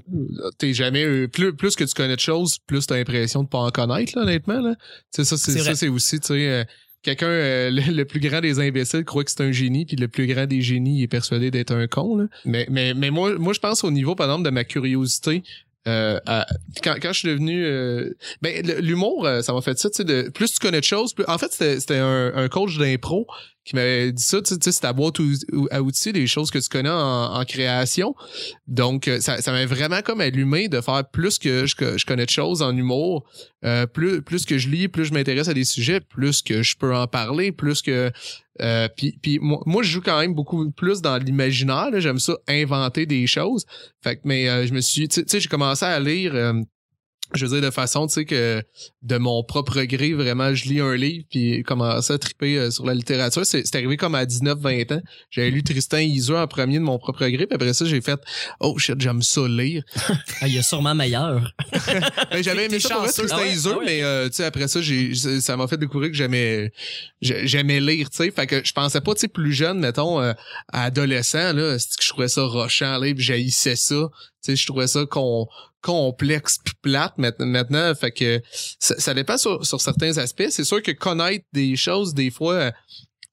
[0.57, 3.57] t'es jamais, euh, plus, plus que tu connais de choses, plus t'as l'impression de pas
[3.59, 4.75] en connaître, là, honnêtement, là.
[5.13, 6.63] Tu sais, ça, c'est, ça, c'est aussi, tu sais, euh,
[7.01, 10.07] quelqu'un, euh, le, le plus grand des imbéciles croit que c'est un génie, puis le
[10.07, 12.25] plus grand des génies il est persuadé d'être un con, là.
[12.45, 15.43] Mais, mais, mais moi, moi, je pense au niveau, par exemple, de ma curiosité,
[15.87, 16.19] euh,
[16.83, 20.03] quand, quand je suis devenu euh, ben l'humour euh, ça m'a fait ça tu sais
[20.03, 23.27] de plus tu connais de choses plus en fait c'était un, un coach d'impro
[23.65, 25.15] qui m'avait dit ça, tu sais, c'est ta boîte
[25.71, 28.15] à outils, des choses que tu connais en, création.
[28.67, 32.25] Donc, euh, ça, ça m'a vraiment comme allumé de faire plus que je, je connais
[32.25, 33.25] de choses en humour,
[33.65, 36.77] euh, plus, plus que je lis, plus je m'intéresse à des sujets, plus que je
[36.77, 38.11] peux en parler, plus que...
[38.61, 41.89] Euh, puis, puis moi, moi, je joue quand même beaucoup plus dans l'imaginaire.
[41.97, 43.65] J'aime ça, inventer des choses.
[44.01, 45.09] Fait que, mais euh, je me suis...
[45.09, 46.35] Tu sais, j'ai commencé à lire...
[46.35, 46.61] euh,
[47.33, 48.61] je veux dire de façon tu sais que
[49.01, 52.85] de mon propre gré vraiment je lis un livre puis commencer à triper euh, sur
[52.85, 56.47] la littérature c'est c'est arrivé comme à 19 20 ans j'avais lu Tristan Isolde en
[56.47, 58.19] premier de mon propre gré puis après ça j'ai fait
[58.59, 59.83] oh shit j'aime ça lire
[60.41, 61.51] Ah, il y a sûrement meilleur.
[62.31, 62.95] Ben, j'avais aimé ça.
[63.07, 63.85] Tristan Ah ouais, ah ouais.
[63.85, 66.71] mais euh, tu sais après ça j'ai ça m'a fait découvrir que j'aimais
[67.21, 70.21] j'ai- j'aimais lire tu sais fait que je pensais pas tu sais plus jeune mettons
[70.21, 70.33] euh,
[70.73, 74.09] adolescent là c'est que je trouvais ça rochant puis j'haïssais ça
[74.45, 75.47] sais je trouvais ça con
[75.81, 78.41] complexe puis plate maintenant fait que
[78.79, 80.47] ça, ça dépend sur, sur certains aspects.
[80.49, 82.71] C'est sûr que connaître des choses des fois euh,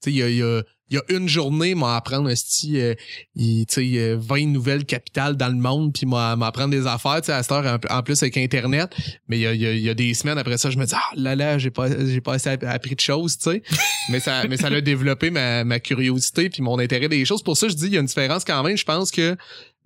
[0.03, 2.79] tu sais il y a, y a il y a une journée m'a apprendre esti,
[2.79, 2.94] euh,
[3.35, 7.27] tu sais euh, 20 nouvelles capitales dans le monde puis m'a m'apprendre des affaires tu
[7.29, 8.90] sais à cette heure en, plus avec internet.
[9.27, 10.85] Mais il y a, y a- il y a des semaines après ça je me
[10.85, 13.62] dis ah là là j'ai pas j'ai pas assez app- appris de choses tu sais.
[14.11, 17.42] Mais ça mais ça a développé ma, ma curiosité puis mon intérêt des choses.
[17.42, 18.77] Pour ça je dis il y a une différence quand même.
[18.77, 19.35] Je pense que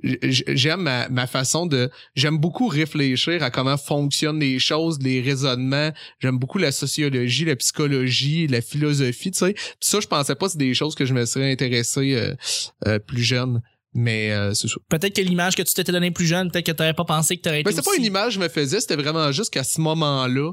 [0.03, 5.91] j'aime ma, ma façon de j'aime beaucoup réfléchir à comment fonctionnent les choses les raisonnements.
[6.21, 9.53] J'aime beaucoup la sociologie la psychologie la philosophie tu sais.
[9.55, 12.35] Puis ça je pensais pas que c'est des choses que je me serais intéressé euh,
[12.87, 13.63] euh, plus jeune
[13.99, 14.75] mais euh, c'est ça.
[14.91, 17.43] Peut-être que l'image que tu t'étais donné plus jeune, peut-être que t'aurais pas pensé que
[17.43, 19.65] t'aurais été ben, c'était pas une image que je me faisais, c'était vraiment juste qu'à
[19.65, 20.53] ce moment-là,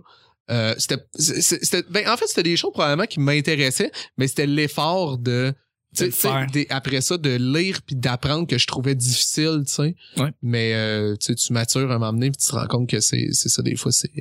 [0.49, 4.45] euh, c'était, c'est- c'était, ben, en fait, c'était des choses probablement qui m'intéressaient, mais c'était
[4.47, 5.53] l'effort de,
[5.95, 6.47] tu De le sais, faire.
[6.51, 9.95] des- après ça, de lire puis d'apprendre que je trouvais difficile, tu sais.
[10.17, 10.31] Ouais.
[10.41, 12.89] Mais, euh, tu sais, tu matures à un moment donné puis tu te rends compte
[12.89, 14.11] que c'est, c'est ça, des fois, c'est,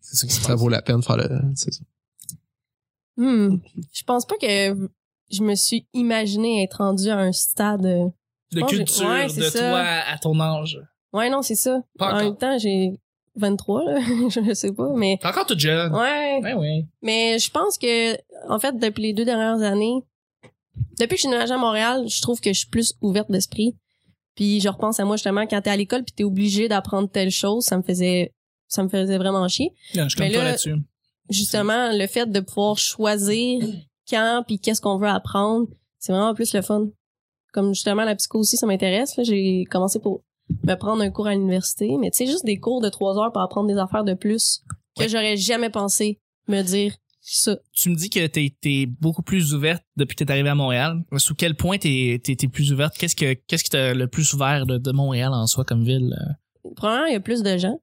[0.00, 1.80] C'est ça qui ça vaut la peine de faire le, c'est ça.
[3.16, 3.58] Hmm.
[3.92, 4.88] Je pense pas que
[5.30, 7.86] je me suis imaginé être rendu à un stade.
[7.86, 8.08] euh,
[8.52, 9.58] De culture, ouais, de ça.
[9.58, 10.78] toi à ton âge.
[11.12, 11.80] Ouais, non, c'est ça.
[11.98, 12.22] Pas en encore.
[12.22, 12.92] même temps, j'ai
[13.36, 14.00] 23, là.
[14.28, 15.92] je sais pas, mais T'es encore toute jeune.
[15.94, 16.40] ouais.
[16.42, 16.86] Ouais, ouais.
[17.02, 18.14] Mais je pense que,
[18.48, 20.02] en fait, depuis les deux dernières années,
[20.98, 23.76] depuis que je suis déménagée à Montréal, je trouve que je suis plus ouverte d'esprit.
[24.34, 27.30] Puis je repense à moi justement quand t'es à l'école puis t'es obligé d'apprendre telle
[27.30, 28.32] chose, ça me faisait,
[28.68, 29.70] ça me faisait vraiment chier.
[29.94, 30.74] Non, je Mais là- là-dessus.
[31.30, 33.64] Justement, le fait de pouvoir choisir
[34.10, 36.88] quand puis qu'est-ce qu'on veut apprendre, c'est vraiment plus le fun.
[37.52, 39.16] Comme justement la psycho aussi, ça m'intéresse.
[39.16, 40.22] Là, j'ai commencé pour
[40.64, 43.32] me prendre un cours à l'université, mais tu sais juste des cours de trois heures
[43.32, 44.62] pour apprendre des affaires de plus
[44.96, 45.08] que Ouais.
[45.08, 46.94] j'aurais jamais pensé me dire
[47.26, 47.56] ça.
[47.72, 51.02] Tu me dis que t'es es beaucoup plus ouverte depuis que t'es arrivé à Montréal.
[51.16, 52.96] Sous quel point t'es t'es t'es plus ouverte?
[52.98, 56.14] Qu'est-ce que qu'est-ce qui t'a le plus ouvert de, de Montréal en soi comme ville?
[56.20, 56.70] euh?
[56.76, 57.78] Premièrement, il y a plus de gens.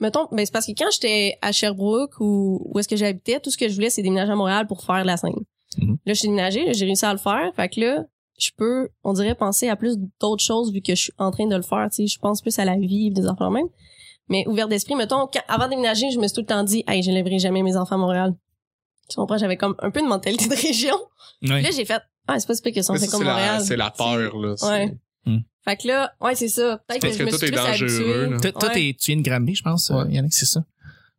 [0.00, 3.50] Mettons, ben c'est parce que quand j'étais à Sherbrooke ou où est-ce que j'habitais, tout
[3.50, 5.32] ce que je voulais, c'est déménager à Montréal pour faire la scène.
[5.78, 5.98] Mhm.
[6.04, 7.52] Là, je suis déménagée, j'ai réussi à le faire.
[7.54, 8.04] Fait que là,
[8.38, 11.46] je peux, on dirait, penser à plus d'autres choses vu que je suis en train
[11.46, 11.88] de le faire.
[11.90, 13.66] Tu sais, je pense plus à la vie, des enfants même.
[14.28, 16.82] Mais ouvert d'esprit, mettons, quand- avant de déménager, je me suis tout le temps dit,
[16.88, 18.34] hey, je n'élèverai jamais mes enfants à Montréal.
[19.12, 19.38] Tu comprends?
[19.38, 20.96] J'avais comme un peu de mentalité de région.
[21.42, 23.62] Là, j'ai fait, ah, c'est pas si pire que ça, Mais c'est comme Montréal.
[23.64, 24.54] c'est la peur, là.
[24.56, 24.94] c'est- Ouais.
[25.64, 26.80] Fait que là, ouais, c'est ça.
[26.88, 28.36] Peut-être que je que me tout suis est plus dangereux.
[28.42, 28.96] Toi, toi, Ouais.
[29.00, 30.12] tu viens de Granby, je pense, euh, Ouais.
[30.12, 30.64] Yannick, c'est ça?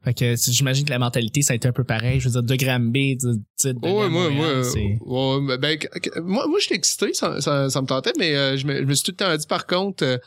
[0.04, 2.20] Fait que j'imagine que la mentalité, ça a été un peu pareil.
[2.20, 5.78] Je veux dire, de Granby, de, de, de Ouais, moi, moi, ouais, mais ben,
[6.24, 8.94] moi, moi, j'étais excité, ça, ça, ça me tentait, mais euh, je, me, je me
[8.94, 10.18] suis tout le temps dit, par contre, euh,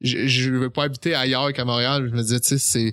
[0.00, 2.06] je, je veux pas habiter ailleurs qu'à Montréal.
[2.08, 2.92] Je me disais, tu sais, c'est,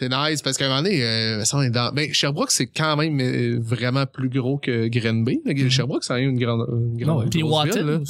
[0.00, 2.66] c'est nice, parce qu'à un moment donné, euh, ça, on est dans, ben, Sherbrooke, c'est
[2.66, 5.42] quand même euh, vraiment plus gros que Granby.
[5.44, 5.68] Mhm.
[5.68, 7.56] Sherbrooke, c'est une grande, une grande Puis ville, là.
[7.56, 8.04] Watton.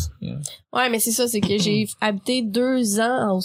[0.72, 3.40] Ouais, mais c'est ça, c'est que j'ai habité deux ans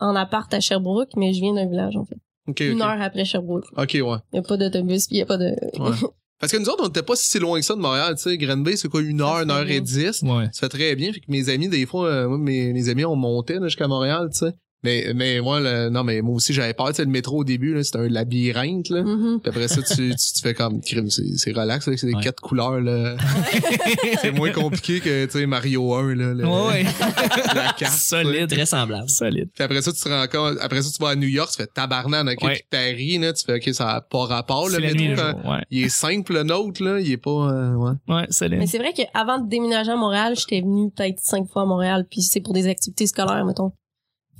[0.00, 2.16] en, en appart à Sherbrooke, mais je viens d'un village, en fait.
[2.64, 3.66] Une heure après Sherbrooke.
[3.76, 4.18] Ok, ouais.
[4.32, 5.54] Il y a pas d'autobus, puis il y a pas de...
[5.78, 5.96] Ouais.
[6.40, 8.36] Parce que nous autres, on était pas si loin que ça de Montréal, tu sais.
[8.36, 10.22] Granby, c'est quoi, une heure, une heure et dix?
[10.22, 10.48] Ouais.
[10.50, 11.12] Ça fait très bien.
[11.12, 14.28] Fait que mes amis, des fois, euh, moi, mes, mes amis, on montait jusqu'à Montréal,
[14.32, 14.52] tu sais.
[14.84, 16.88] Mais, mais moi, le- non, mais moi aussi, j'avais peur.
[16.88, 19.02] Tu sais, le métro au début, là, c'était un labyrinthe, là.
[19.04, 22.14] Puis après ça, tu, tu, tu fais comme crime, c'est, c'est relax, là, c'est des
[22.14, 22.22] Ouais.
[22.22, 23.16] quatre couleurs, là.
[24.20, 26.34] c'est moins compliqué que, tu sais, Mario 1, là.
[26.34, 26.84] le- Ouais, ouais.
[27.54, 27.94] La carte.
[27.94, 27.98] tu.
[28.00, 28.48] Solide.
[28.50, 29.08] Très semblable.
[29.08, 29.48] Solide.
[29.54, 31.56] Puis après ça, tu te rends compte, après ça, tu vas à New York, tu
[31.58, 32.92] fais tabarnak, ok, Ouais.
[32.92, 35.14] ri, là, tu fais, ok, ça a pas rapport, le métro.
[35.16, 35.56] jour.
[35.70, 37.92] Il est simple, le nôtre, là, il est pas, euh, ouais.
[38.08, 38.58] Ouais, solide.
[38.58, 42.04] Mais c'est vrai qu'avant de déménager à Montréal, j'étais venue peut-être cinq fois à Montréal,
[42.10, 43.72] puis c'est pour des activités scolaires, mettons.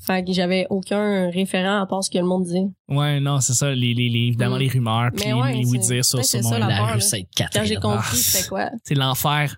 [0.04, 2.64] Fait que j'avais aucun référent à part ce que le monde disait.
[2.88, 4.60] Ouais, non, c'est ça, les, les, les- évidemment, Mm.
[4.60, 6.94] les rumeurs, puis les, ouais, les c'est- oui-dire sur, sur c'est ça, la La peur,
[6.94, 7.00] rue.
[7.00, 7.62] Sainte-Catherine.
[7.62, 8.14] Quand j'ai compris Ah.
[8.16, 8.70] c'était quoi?
[8.84, 9.56] C'est l'enfer.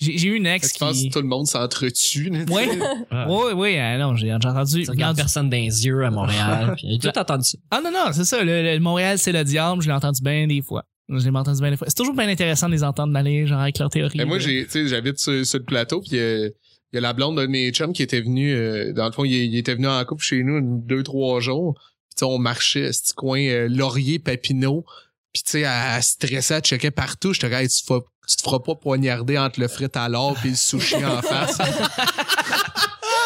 [0.00, 1.08] J'ai eu une ex Est-ce que tu penses qui...
[1.08, 2.30] que tout le monde s'entretue?
[2.50, 4.82] Ouais, ouais, euh, non, j'ai j'ai entendu...
[4.84, 6.74] Tu regardes personne dans les yeux à Montréal.
[6.76, 7.58] J'ai tout entendu ça.
[7.70, 10.46] Ah non, non, c'est ça, le, le- Montréal, c'est le diable, je l'ai entendu bien
[10.46, 10.84] des fois.
[11.08, 11.86] Je l'ai entendu bien des fois.
[11.88, 14.18] C'est toujours bien intéressant de les entendre d'aller, genre, avec leur théorie.
[14.18, 16.50] Mais moi, j'ai, tu sais, j'habite sur, sur le plateau, puis euh,
[16.92, 19.24] il y a la blonde de mes chums qui était venue, euh, dans le fond,
[19.24, 21.74] il, il était venu en couple chez nous une, deux, trois jours.
[22.08, 24.84] Puis tu sais, on marchait à ce petit coin euh, Laurier, Papineau.
[25.32, 27.32] Puis tu sais, elle, elle stressait, elle checkait partout.
[27.32, 30.56] Tu, te feras- tu te feras pas poignarder entre le frit à l'or puis le
[30.56, 31.58] sushi en face.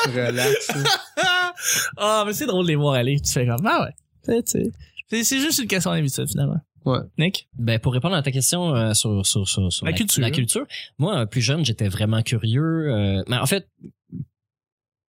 [0.07, 0.69] Relax.
[0.75, 1.55] là.
[1.97, 3.21] Ah, mais c'est drôle de les voir aller.
[3.21, 3.93] Tu fais comme, ah ouais.
[4.25, 4.73] C'est- C'est
[5.11, 6.61] c'est- c'est juste une question d'habitude, finalement.
[6.85, 6.99] Ouais.
[7.19, 7.49] Nick?
[7.55, 10.21] Ben pour répondre à ta question euh, sur, sur, sur, sur La culture.
[10.21, 10.67] la culture,
[10.99, 12.93] moi euh, plus jeune j'étais vraiment curieux.
[12.93, 13.69] euh, mais en fait,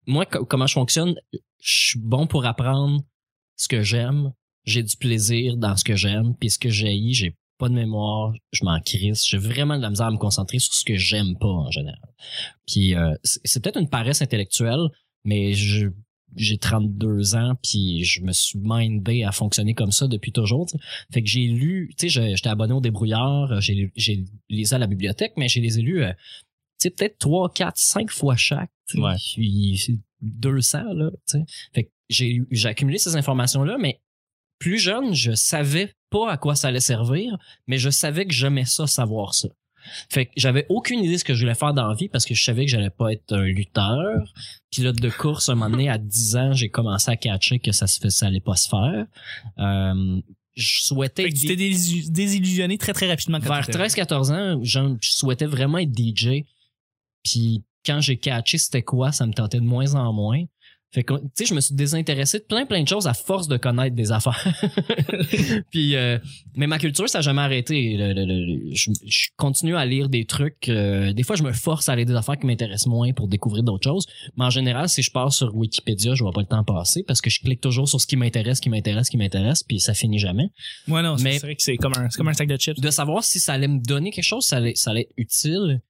[0.06, 3.02] moi co- comment je fonctionne, je suis bon pour apprendre
[3.56, 4.32] ce que j'aime.
[4.64, 8.32] J'ai du plaisir dans ce que j'aime, puis ce que j'ai, j'ai pas de mémoire,
[8.52, 9.26] je m'en crisse.
[9.26, 11.98] J'ai vraiment de la misère à me concentrer sur ce que j'aime pas en général.
[12.66, 14.88] Puis euh, c'est c'est peut-être une paresse intellectuelle,
[15.24, 15.88] mais je
[16.36, 20.66] j'ai 32 ans puis je me suis mindé à fonctionner comme ça depuis toujours.
[21.12, 24.86] Fait que j'ai lu, tu sais, j'étais abonné au débrouillard, euh, j'ai lisé à la
[24.86, 26.12] bibliothèque, mais j'ai les ai lus, euh,
[26.80, 28.70] tu sais, peut-être 3, 4, 5 fois chaque.
[28.94, 29.16] Ouais.
[29.34, 31.44] Puis c'est 200, là, tu sais.
[31.72, 34.00] Fait que j'ai j'ai accumulé ces informations-là, mais
[34.58, 38.66] plus jeune, je savais pas à quoi ça allait servir, mais je savais que j'aimais
[38.66, 39.48] ça, savoir ça.
[40.08, 42.24] Fait que j'avais aucune idée de ce que je voulais faire dans la vie parce
[42.26, 44.32] que je savais que j'allais pas être un lutteur.
[44.70, 47.86] Pilote de course, un moment donné, à 10 ans, j'ai commencé à catcher que ça
[47.86, 49.06] se fait, ça allait pas se faire.
[49.58, 50.20] Euh,
[50.56, 54.30] je souhaitais Fait que tu t'es désillu- désillusionné très très rapidement quand vers t'étais- 13-14
[54.32, 56.44] ans, genre, je souhaitais vraiment être DJ.
[57.24, 60.42] Puis quand j'ai catché c'était quoi, ça me tentait de moins en moins.
[60.92, 63.46] Fait que, tu sais, je me suis désintéressé de plein plein de choses à force
[63.46, 64.44] de connaître des affaires.
[65.70, 66.18] Puis, euh,
[66.56, 67.96] mais ma culture, ça n'a jamais arrêté.
[67.96, 70.68] Le- le- le- je, je continue à lire des trucs.
[70.68, 73.62] euh, des fois, je me force à aller des affaires qui m'intéressent moins pour découvrir
[73.62, 74.06] d'autres choses.
[74.36, 77.20] Mais en général, si je pars sur Wikipédia, je vois pas le temps passer parce
[77.20, 80.18] que je clique toujours sur ce qui m'intéresse, qui m'intéresse, qui m'intéresse, puis ça finit
[80.18, 80.48] jamais
[80.88, 82.80] Ouais, non, c'est Mais- c'est vrai que c'est comme un, comme un sac de chips.
[82.80, 85.80] de savoir si ça allait me donner quelque chose, ça allait, ça allait être utile.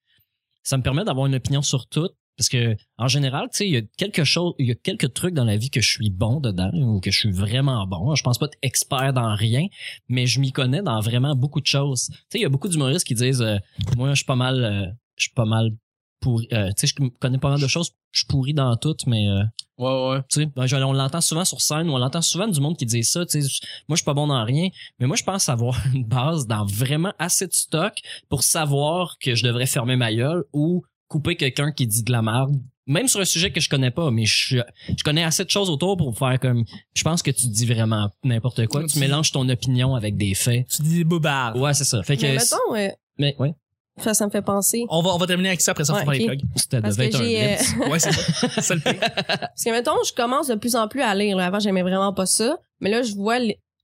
[0.62, 2.10] Ça me permet d'avoir une opinion sur tout.
[2.40, 5.12] Parce que, en général, tu sais, il y a quelque chose, il y a quelques
[5.12, 8.14] trucs dans la vie que je suis bon dedans, ou que je suis vraiment bon.
[8.14, 9.66] Je pense pas être expert dans rien,
[10.08, 12.06] mais je m'y connais dans vraiment beaucoup de choses.
[12.08, 13.58] Tu sais, il y a beaucoup d'humoristes qui disent, euh,
[13.98, 14.86] moi, je suis pas mal, euh,
[15.18, 15.72] je suis pas mal
[16.18, 19.06] pourri, euh, tu sais, je connais pas mal de choses, je suis pourri dans toutes,
[19.06, 19.42] mais, euh,
[19.76, 20.22] Ouais, ouais.
[20.30, 22.86] tu sais, ben, on l'entend souvent sur scène, ou on l'entend souvent du monde qui
[22.86, 25.24] dit ça, tu sais, je- moi je suis pas bon dans rien, mais moi je
[25.24, 27.92] pense avoir une base dans vraiment assez de stock
[28.30, 32.22] pour savoir que je devrais fermer ma gueule ou couper quelqu'un qui dit de la
[32.22, 32.54] merde,
[32.86, 34.58] même sur un sujet que je connais pas, mais je,
[34.96, 38.08] je connais assez de choses autour pour faire comme, je pense que tu dis vraiment
[38.24, 40.66] n'importe quoi, tu Tu- mélanges ton opinion avec des faits.
[40.68, 41.56] Tu dis des bobards.
[41.56, 42.02] Ouais, c'est ça.
[42.04, 43.52] Fait que, Mais mettons, euh, mais ouais,
[43.98, 44.84] ça, ça me fait penser.
[44.88, 47.10] On va, on va terminer avec ça après ça, on Ouais, va faire les c'était
[47.12, 47.44] j'ai,
[47.84, 47.88] euh.
[47.90, 48.48] Ouais, c'est ça.
[48.54, 49.00] C'est ça le pire.
[49.26, 51.36] Parce que mettons, je commence de plus en plus à lire.
[51.36, 51.46] là.
[51.46, 52.56] Avant, j'aimais vraiment pas ça.
[52.80, 53.38] Mais là, je vois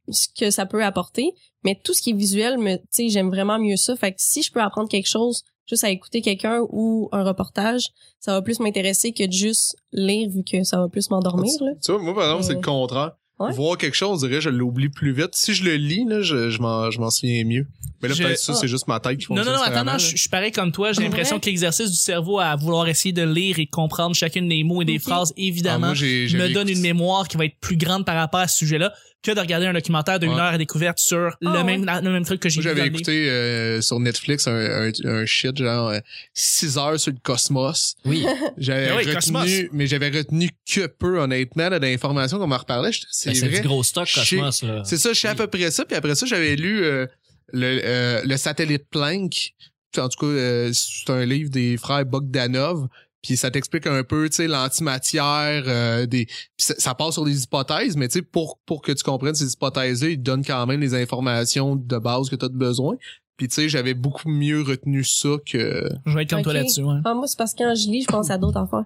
[0.09, 1.33] ce que ça peut apporter.
[1.65, 3.95] Mais tout ce qui est visuel, me, tu sais, j'aime vraiment mieux ça.
[3.97, 7.88] Fait que si je peux apprendre quelque chose juste à écouter quelqu'un ou un reportage,
[8.20, 11.72] ça va plus m'intéresser que de juste lire vu que ça va plus m'endormir, là.
[11.83, 13.12] Tu vois, moi, par exemple, c'est le contraire.
[13.38, 13.52] ouais.
[13.52, 15.35] Voir quelque chose, on dirait, je l'oublie plus vite.
[15.35, 17.66] Si je le lis, là, je, je m'en, je m'en souviens mieux.
[18.09, 18.59] Mais là, Je- peut-être ça, ah.
[18.61, 20.53] c'est juste ma tête qui Non, fonctionne non, non, attends, non, je, je suis pareil
[20.53, 20.92] comme toi.
[20.92, 21.40] J'ai Pour l'impression vrai?
[21.40, 24.85] que l'exercice du cerveau à vouloir essayer de lire et comprendre chacune des mots et
[24.85, 27.77] des phrases, Ah, évidemment, moi, j'ai, me donne écouté- une mémoire qui va être plus
[27.77, 28.92] grande par rapport à ce sujet-là
[29.23, 30.38] que de regarder un documentaire de une Ouais.
[30.38, 33.81] heure à découverte sur le, Ah, même, le même truc que j'ai j'avais écouté euh,
[33.81, 35.92] sur Netflix un, un, un shit genre
[36.35, 37.97] 6 heures sur le cosmos.
[38.05, 38.25] Oui.
[38.59, 39.49] J'avais Ah oui, retenu, Cosmos.
[39.73, 42.90] mais j'avais retenu que peu honnêtement là, d'informations qu'on m'en reparlait.
[43.11, 43.61] C'est Ben, C'est vrai.
[43.61, 44.83] du gros stock, Cosmos, là.
[44.85, 45.85] C'est ça, je sais à peu près ça.
[45.85, 47.07] Puis après ça, j'avais lu euh,
[47.53, 49.55] le, euh, le satellite Planck.
[49.99, 52.89] En tout cas, euh, c'est un livre des frères Bogdanov.
[53.23, 56.27] Puis ça t'explique un peu, tu sais, l'antimatière, euh, des.
[56.27, 59.35] puis ça, ça part sur des hypothèses, mais tu sais, pour pour que tu comprennes
[59.35, 62.97] ces hypothèses-là, il te donne quand même les informations de base que tu as besoin.
[63.37, 65.89] Puis tu sais, j'avais beaucoup mieux retenu ça que.
[66.07, 66.83] Je vais être comme toi là-dessus.
[66.83, 67.01] Ouais.
[67.05, 68.85] Ah, moi, c'est parce que quand je lis, je pense à d'autres affaires.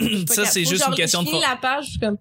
[0.28, 2.16] ça, c'est juste une question de Je la page, je suis comme...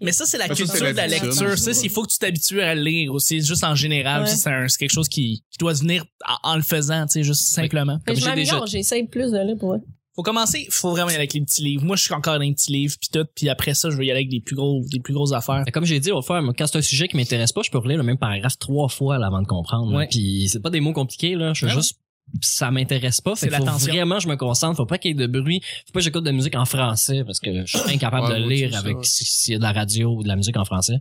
[0.00, 1.58] Mais ça, c'est la ça, culture de la lecture.
[1.58, 4.22] Ça, il faut que tu t'habitues à lire aussi, juste en général.
[4.22, 4.28] Ouais.
[4.28, 7.98] C'est quelque chose qui, qui doit venir en, en le faisant, tu sais, juste simplement.
[8.06, 9.80] Mais comme je j'essaye plus de lire pour eux.
[10.16, 11.84] Faut commencer, faut vraiment y aller avec les petits livres.
[11.84, 14.06] Moi, je suis encore dans les petits livres puis tout, puis après ça, je vais
[14.06, 15.62] y aller avec des plus gros, des plus grosses affaires.
[15.74, 17.98] Comme j'ai dit au moi, quand c'est un sujet qui m'intéresse pas, je peux relire
[17.98, 19.94] le même paragraphe trois fois là, avant de comprendre.
[19.94, 20.08] Ouais.
[20.10, 21.82] Puis c'est pas des mots compliqués là, je veux Ah ouais.
[21.82, 21.98] juste
[22.40, 23.92] ça m'intéresse pas, C'est fait que faut l'attention.
[23.92, 26.24] vraiment je me concentre, faut pas qu'il y ait de bruit, faut pas que j'écoute
[26.24, 29.24] de musique en français parce que je suis incapable Ouais, de lire ça, avec si-
[29.24, 30.96] s'il y a de la radio ou de la musique en français.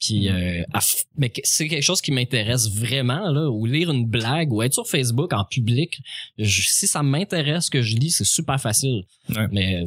[0.00, 4.06] Puis euh, à f- mais c'est quelque chose qui m'intéresse vraiment là, ou lire une
[4.06, 6.00] blague ou être sur Facebook en public,
[6.38, 9.02] je- si ça m'intéresse ce que je lis, c'est super facile.
[9.28, 9.46] Ouais.
[9.52, 9.86] Mais euh,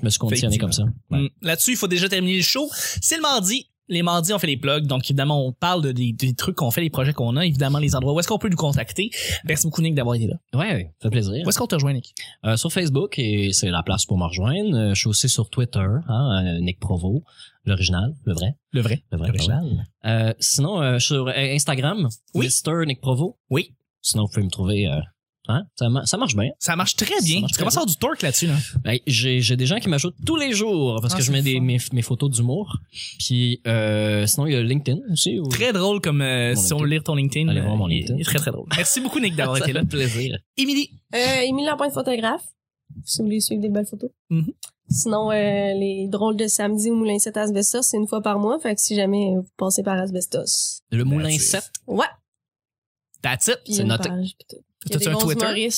[0.00, 0.84] je me suis conditionné comme ça.
[1.10, 1.20] Ouais.
[1.20, 1.28] Mm.
[1.42, 2.68] Là-dessus, il faut déjà terminer le show.
[2.74, 3.68] C'est le mardi.
[3.92, 4.86] Les mardis, on fait les plugs.
[4.86, 7.46] Donc, évidemment, on parle de, des, des trucs qu'on fait, les projets qu'on a.
[7.46, 9.10] Évidemment, les endroits où est-ce qu'on peut nous contacter.
[9.44, 10.36] Merci beaucoup, Nick, d'avoir été là.
[10.54, 11.42] Ouais, ouais, ça fait plaisir.
[11.44, 12.14] Où est-ce qu'on te rejoint, Nick?
[12.44, 14.76] Euh, sur Facebook, et c'est la place pour me rejoindre.
[14.76, 15.78] Euh, je suis aussi sur Twitter,
[16.08, 17.22] hein, euh, Nick Provo,
[17.64, 18.56] l'original, le vrai.
[18.72, 19.02] Le vrai.
[19.12, 19.86] Le vrai, L'original.
[20.06, 22.48] Euh, sinon, euh, sur Instagram, Oui.
[22.86, 23.38] Nick Provo.
[23.50, 23.74] Oui.
[24.00, 24.88] Sinon, vous pouvez me trouver...
[25.48, 26.50] Euh, hein, ça, ma- ça marche bien.
[26.60, 27.40] Ça marche très bien.
[27.40, 28.54] marche tu très commences à avoir du torque là-dessus, là?
[28.84, 31.42] Ben, j'ai j'ai des gens qui m'ajoutent tous les jours parce Ah, que je mets
[31.42, 32.76] des, mes, mes photos d'humour.
[33.18, 35.40] Puis euh, sinon il y a LinkedIn aussi.
[35.50, 37.48] Très drôle comme euh, si on lire ton LinkedIn.
[37.48, 38.14] Allez voir euh, mon est- LinkedIn.
[38.16, 38.66] il est très, très drôle.
[38.76, 39.84] Merci beaucoup, Nick, d'avoir ça été là.
[39.84, 40.38] plaisir.
[40.56, 40.90] Émilie.
[41.14, 42.44] Euh, Émilie Lapointe photographe.
[43.04, 44.10] Si vous voulez suivre des belles photos.
[44.30, 44.52] Mhm.
[44.90, 48.58] Sinon, euh, les drôles de samedi au Moulin 7 Asbestos, c'est une fois par mois.
[48.60, 50.82] Fait que si jamais vous passez par Asbestos.
[50.90, 51.50] Le Moulin That's it.
[51.50, 51.70] 7.
[51.86, 52.06] Ouais.
[53.22, 53.58] That's it.
[53.64, 54.08] Puis C'est noté.
[54.08, 54.34] page,
[54.90, 55.68] T'as-tu un Twitter?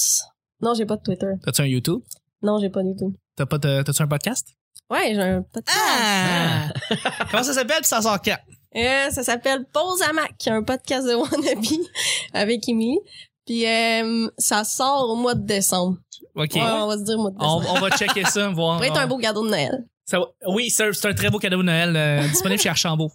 [0.61, 1.27] Non, j'ai pas de Twitter.
[1.45, 2.01] T'as-tu un YouTube?
[2.43, 3.15] Non, j'ai pas du tout.
[3.37, 4.49] T'as pas de- t'as-tu un podcast?
[4.91, 5.79] Ouais, j'ai un podcast.
[5.81, 6.69] Ah!
[7.31, 7.81] Comment ça s'appelle?
[7.83, 8.39] Pis ça sort quand?
[8.77, 11.65] Euh, ça s'appelle Pause à Mac, un podcast de Wannabe
[12.33, 12.99] avec Émilie.
[13.47, 15.99] Puis euh, ça sort au mois de décembre.
[16.35, 16.55] OK.
[16.55, 17.67] Ouais, on va se dire au mois de décembre.
[17.75, 18.79] on va checker ça, voir.
[18.79, 19.85] Ça va être un beau cadeau de Noël.
[20.07, 23.11] Ça oui, c'est un, très beau cadeau de Noël euh, disponible chez Archambault.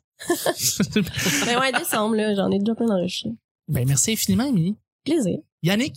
[1.46, 3.32] Ben ouais, décembre, là, j'en ai déjà plein d'enregistrés.
[3.68, 4.76] ben, merci infiniment, Émilie.
[5.06, 5.38] Plaisir.
[5.64, 5.95] Yannick,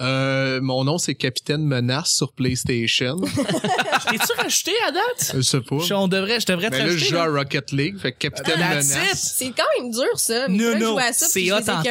[0.00, 3.16] Euh, mon nom, c'est Capitaine Menace sur PlayStation.
[4.10, 5.32] t'es-tu rajouté à date?
[5.34, 5.78] Je sais pas.
[5.80, 8.18] Je, on devrait, je devrais te Mais là, je joue à Rocket League, fait que
[8.18, 9.34] Capitaine That's Menace.
[9.36, 10.48] C'est quand même dur, ça.
[10.48, 11.82] Mais Non, là, non, jouais à ça, c'est hot en.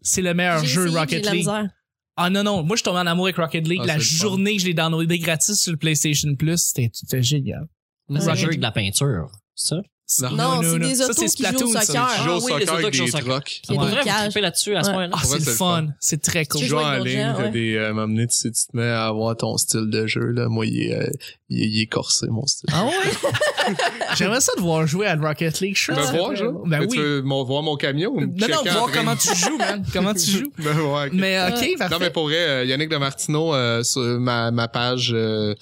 [0.00, 1.48] C'est le meilleur jeu essayé, Rocket la League.
[2.16, 3.80] Ah non, non, moi je suis tombé en amour avec Rocket League.
[3.82, 7.66] Ah, la journée que je l'ai downloadé gratis sur le PlayStation Plus, c'était c'était génial.
[8.10, 8.28] C'est Ouais.
[8.28, 9.28] un jeu avec de la peinture.
[9.54, 9.82] C'est ça?
[10.22, 10.30] Non.
[10.32, 11.80] Non, c'est des autos qui jouent au ça.
[11.82, 12.06] soccer.
[12.08, 13.28] Ah oui, les autos avec qui jouent au des soccer.
[13.28, 13.44] trucks.
[13.44, 14.94] Puis il y a On des devrait triper là-dessus à ce Ouais.
[14.94, 15.16] point-là.
[15.16, 15.52] Ah, c'est fun.
[15.54, 15.86] fun.
[16.00, 16.60] C'est très cool.
[16.62, 17.50] Tu joues en ligne, t'as ouais.
[17.50, 20.48] des, euh, m'amener, tu sais, tu te mets à avoir ton style de jeu, là.
[20.48, 21.06] Moi, il est, euh,
[21.48, 22.68] il est, il est corsé, mon style.
[22.72, 22.92] Ah ouais?
[24.16, 25.76] J'aimerais ça de voir jouer à Rocket League.
[25.78, 26.62] Je me voir, genre?
[26.66, 26.88] Ben oui.
[26.88, 28.12] Tu veux m'en voir mon camion?
[28.20, 29.84] Non, non, voir comment tu joues, man.
[29.92, 30.52] Comment tu joues.
[30.58, 31.10] Ben ouais.
[31.12, 31.94] Mais ok, parfait.
[31.94, 35.54] Non, mais pour vrai, euh, Yannick de Martineau, euh, sur ma, ma page euh,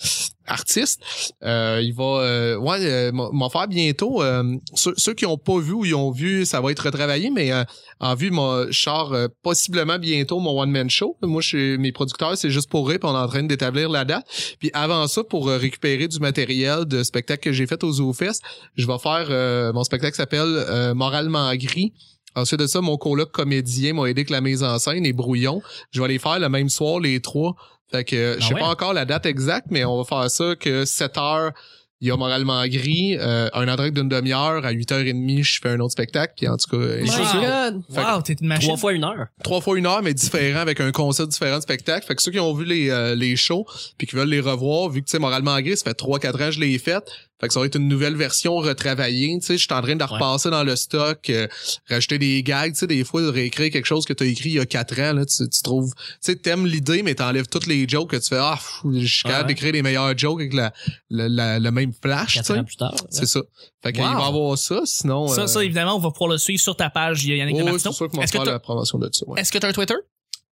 [0.48, 1.00] artiste,
[1.44, 4.22] euh, il va euh, ouais, euh, m'en faire bientôt.
[4.22, 7.30] euh, ceux, ceux qui ont pas vu ou ils ont vu, ça va être retravaillé,
[7.30, 7.62] mais euh,
[8.00, 11.16] en vue, mon char possiblement bientôt mon one-man show.
[11.22, 14.24] Moi, je mes producteurs, c'est juste pour rire, on est en train d'établir la date.
[14.58, 18.40] Puis avant ça, pour récupérer du matériel de spectacle que j'ai fait au ZooFest,
[18.76, 21.92] je vais faire mon spectacle s'appelle Moralement gris.
[22.34, 25.60] Ensuite de ça, mon coloc comédien m'a aidé avec la mise en scène et brouillon.
[25.90, 27.56] Je vais les faire le même soir, les trois.
[27.90, 28.60] Fait que je Ah sais ouais?
[28.60, 31.52] pas encore la date exacte, mais on va faire ça que 7 heures,
[32.00, 33.16] il y a moralement gris.
[33.18, 36.34] Euh, un endroit d'une demi-heure, à 8h30, je fais un autre spectacle.
[36.36, 38.68] Puis en tout cas, que- Wow, t'es une machine.
[38.68, 39.26] Trois fois une heure.
[39.42, 42.06] trois fois une heure, mais différent, avec un concept différent de spectacle.
[42.06, 43.66] Fait que ceux qui ont vu les, euh, les shows,
[43.96, 46.46] puis qui veulent les revoir, vu que, tu sais, moralement gris, ça fait 3-4 ans
[46.46, 47.02] que je l'ai fait.
[47.40, 49.38] Fait que ça va être une nouvelle version retravaillée.
[49.40, 50.08] Tu sais, je suis en train de Ouais.
[50.10, 51.46] repasser dans le stock, euh,
[51.88, 52.72] rajouter des gags.
[52.72, 54.66] Tu sais, des fois, de réécrire quelque chose que tu as écrit il y a
[54.66, 55.92] 4 ans, là, tu, tu trouves...
[55.94, 58.38] Tu sais, t'aimes l'idée, mais t'enlèves toutes les jokes que tu fais.
[58.40, 58.58] Ah,
[58.92, 59.48] je suis capable Ouais.
[59.54, 60.72] d'écrire les meilleurs jokes avec la,
[61.10, 62.94] la, la- le même flash, tu Quatre ans plus tard.
[63.10, 63.40] C'est ça.
[63.82, 64.14] Fait qu'il Wow.
[64.14, 65.28] va y avoir ça, sinon...
[65.28, 67.88] Ça, euh, ça, évidemment, on va pouvoir le suivre sur ta page Yannick va Est-ce
[67.88, 69.40] que faire t'as- la promotion de ça, ouais.
[69.40, 69.94] Est-ce que t'as un Twitter?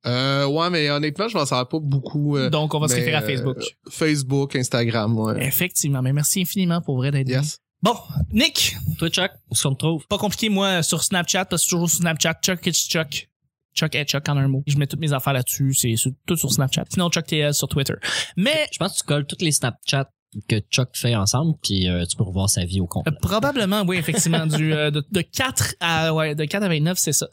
[0.07, 2.37] Euh, ouais, mais honnêtement, je m'en sers pas beaucoup.
[2.37, 3.59] euh, Donc, on va se référer à euh, Facebook.
[3.91, 5.45] Facebook, Instagram, ouais.
[5.47, 7.29] Effectivement, mais merci infiniment pour vrai d'être.
[7.29, 7.59] Yes.
[7.83, 7.95] Bon,
[8.33, 10.07] Nick, Toi, Chuck, où est-ce qu'on te trouve?
[10.09, 13.29] pas compliqué, moi, sur Snapchat, parce que c'est toujours sur Snapchat, Chuck it's Chuck.
[13.75, 14.63] Chuck et Chuck en un mot.
[14.67, 15.95] Je mets toutes mes affaires là-dessus, c'est
[16.27, 16.85] tout sur Snapchat.
[16.91, 17.93] Sinon, Chuck TL sur Twitter.
[18.37, 20.09] Mais Je pense que tu colles tous les Snapchats
[20.49, 23.13] que Chuck fait ensemble, puis euh, tu peux revoir sa vie au euh, complet.
[23.23, 27.13] probablement, oui, effectivement, du euh, de, de 4 à ouais, de 4 à 29, c'est
[27.13, 27.27] ça.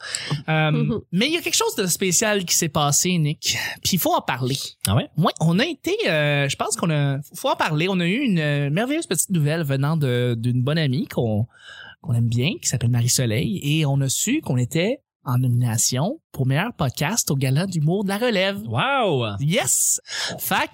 [0.48, 1.00] Euh, Mhm.
[1.12, 3.56] Mais il y a quelque chose de spécial qui s'est passé, Nick.
[3.82, 4.56] Puis il faut en parler.
[4.86, 5.08] Ah ouais?
[5.18, 7.86] Ouais, on a été, euh, je pense qu'on a, faut en parler.
[7.90, 11.46] On a eu une euh, merveilleuse petite nouvelle venant de d'une bonne amie qu'on
[12.00, 16.18] qu'on aime bien, qui s'appelle Marie Soleil, et on a su qu'on était en nomination
[16.32, 18.60] pour meilleur podcast au gala d'humour de la relève.
[18.66, 19.36] Wow!
[19.40, 20.00] Yes!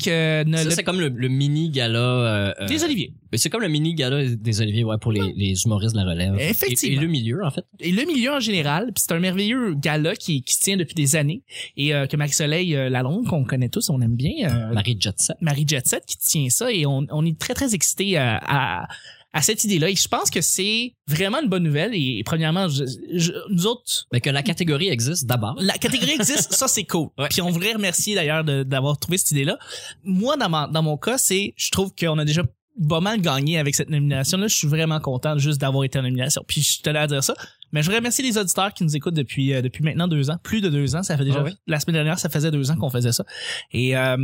[0.05, 1.99] Que euh, ne- Ça, le- c'est comme le, le mini gala.
[1.99, 3.13] Euh, euh, des Oliviers.
[3.31, 6.09] mais c'est comme le mini gala des Oliviers, ouais, pour les, les humoristes de la
[6.09, 6.35] relève.
[6.39, 6.95] Effectivement.
[6.97, 7.65] Et, et le milieu, en fait.
[7.81, 10.95] Et le milieu en général, puis c'est un merveilleux gala qui, qui se tient depuis
[10.95, 11.43] des années
[11.77, 15.35] et euh, que Marie-Soleil euh, Lalonde, qu'on connaît tous, on aime bien, euh, Marie Jetset.
[15.41, 18.89] Marie Jetset qui tient ça et on, on est très très excités à, à,
[19.33, 19.89] à cette idée-là.
[19.91, 21.93] Et je pense que c'est vraiment une bonne nouvelle.
[21.95, 25.57] Et, premièrement, je- je- nous autres, Mais que la catégorie existe d'abord.
[25.61, 27.09] la catégorie existe, ça c'est cool.
[27.31, 29.59] Puis on voudrait remercier d'ailleurs d'avoir trouvé cette idée-là.
[30.05, 32.43] Moi, dans, ma- dans mon cas, c'est, je trouve qu'on a déjà
[32.89, 34.47] pas mal gagné avec cette nomination-là.
[34.49, 36.43] Je suis vraiment content juste d'avoir été en nomination.
[36.49, 37.35] Puis je tenais à dire ça.
[37.73, 40.39] Mais je voudrais remercier les auditeurs qui nous écoutent depuis euh, depuis maintenant deux ans,
[40.43, 41.03] plus de deux ans.
[41.03, 41.53] Ça fait déjà Ah oui?
[41.67, 43.25] la semaine dernière, ça faisait deux ans qu'on faisait ça.
[43.73, 44.17] Et euh,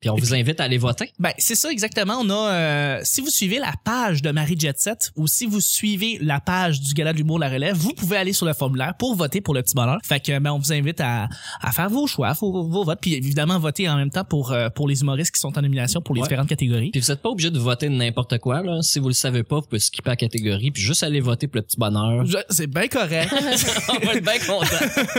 [0.00, 1.12] Puis on vous invite à aller voter.
[1.18, 2.14] Ben, c'est ça exactement.
[2.22, 5.60] On a, euh, si vous suivez la page de Marie Jet Set ou si vous
[5.60, 8.94] suivez la page du Gala de l'humour La Relève, vous pouvez aller sur le formulaire
[8.98, 9.98] pour voter pour le petit bonheur.
[10.02, 11.28] Fait que, ben, on vous invite à,
[11.60, 14.70] à faire vos choix, vos, vos votes, puis évidemment voter en même temps pour euh,
[14.70, 16.28] pour les humoristes qui sont en nomination pour les Ouais.
[16.28, 16.90] différentes catégories.
[16.92, 18.62] Puis vous êtes pas obligé de voter n'importe quoi.
[18.62, 18.80] Là.
[18.82, 21.56] Si vous le savez pas, vous pouvez skipper la catégorie puis juste aller voter pour
[21.56, 22.24] le petit bonheur.
[22.48, 23.32] C'est bien correct.
[24.02, 24.66] on va être bien content.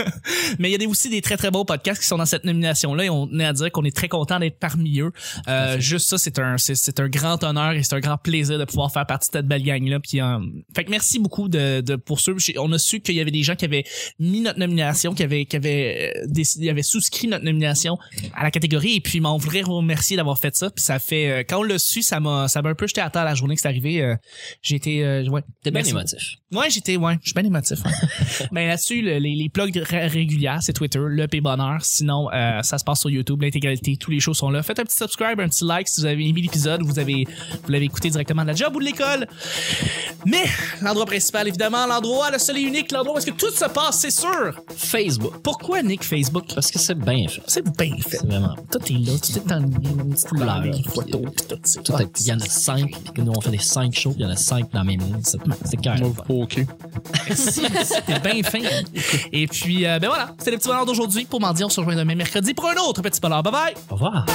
[0.58, 2.94] Mais il y a aussi des très très beaux podcasts qui sont dans cette nomination
[2.94, 5.12] là et on est à dire qu'on est très content d'être parmi eux.
[5.48, 8.58] Euh, juste ça c'est un c'est, c'est un grand honneur et c'est un grand plaisir
[8.58, 10.38] de pouvoir faire partie de cette belle gang là puis euh,
[10.74, 13.42] fait que merci beaucoup de, de pour ceux on a su qu'il y avait des
[13.42, 13.84] gens qui avaient
[14.18, 17.98] mis notre nomination qui avaient qui avaient euh, décidé avaient souscrit notre nomination
[18.34, 21.42] à la catégorie et puis m'en voudrais remercier d'avoir fait ça puis ça fait euh,
[21.48, 23.54] quand on l'a su ça m'a ça m'a un peu jeté à terre la journée
[23.54, 24.16] que c'est arrivé euh,
[24.62, 26.18] j'ai été euh, ouais T'es bien émotif.
[26.50, 27.78] Ouais, j'étais, ouais, je suis bien émotif.
[27.84, 28.46] Ouais.
[28.52, 31.82] ben là-dessus, le- les, les plugs ré- régulières, c'est Twitter, le P Bonheur.
[31.84, 34.61] Sinon, euh, ça se passe sur YouTube, l'intégralité, tous les shows sont là.
[34.62, 37.26] Faites un petit subscribe, un petit like si vous avez aimé l'épisode, vous avez,
[37.64, 39.26] vous l'avez écouté directement de la job ou de l'école.
[40.26, 40.44] Mais
[40.80, 43.98] l'endroit principal, évidemment, l'endroit, le seul et unique, l'endroit où est-ce que tout se passe,
[44.00, 44.52] c'est sûr.
[44.76, 45.34] Facebook.
[45.42, 46.44] Pourquoi Nick Facebook?
[46.54, 47.42] Parce que c'est bien fait.
[47.46, 48.18] C'est bien fait.
[48.18, 48.54] C'est vraiment.
[48.70, 51.24] Tout est là, tout est en une petite couleur, pis tout.
[51.64, 53.94] c'est- Tout est- Il y en a cinq, puis que nous on fait des cinq
[53.94, 55.20] shows, il y en a cinq dans même ligne.
[55.24, 56.02] C'est c'est carré.
[56.28, 56.64] Ok.
[57.34, 58.60] C'était bien fin.
[59.32, 61.24] Et puis, euh, ben voilà, c'était le petit bonheur d'aujourd'hui.
[61.24, 63.42] Pour m'en dire, on se rejoint demain mercredi pour un autre petit bonheur.
[63.42, 63.74] Bye bye!
[63.90, 64.26] Au revoir.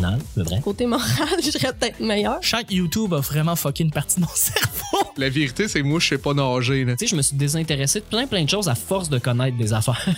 [0.00, 0.60] L'original, le vrai.
[0.60, 1.06] Côté moral,
[1.44, 2.38] je serais peut-être meilleur.
[2.40, 5.10] Chaque YouTube a vraiment fucké une partie de mon cerveau.
[5.16, 6.84] La vérité, c'est que moi, je sais pas nager.
[6.86, 9.56] Tu sais, je me suis désintéressé de plein plein de choses à force de connaître
[9.56, 10.04] des affaires.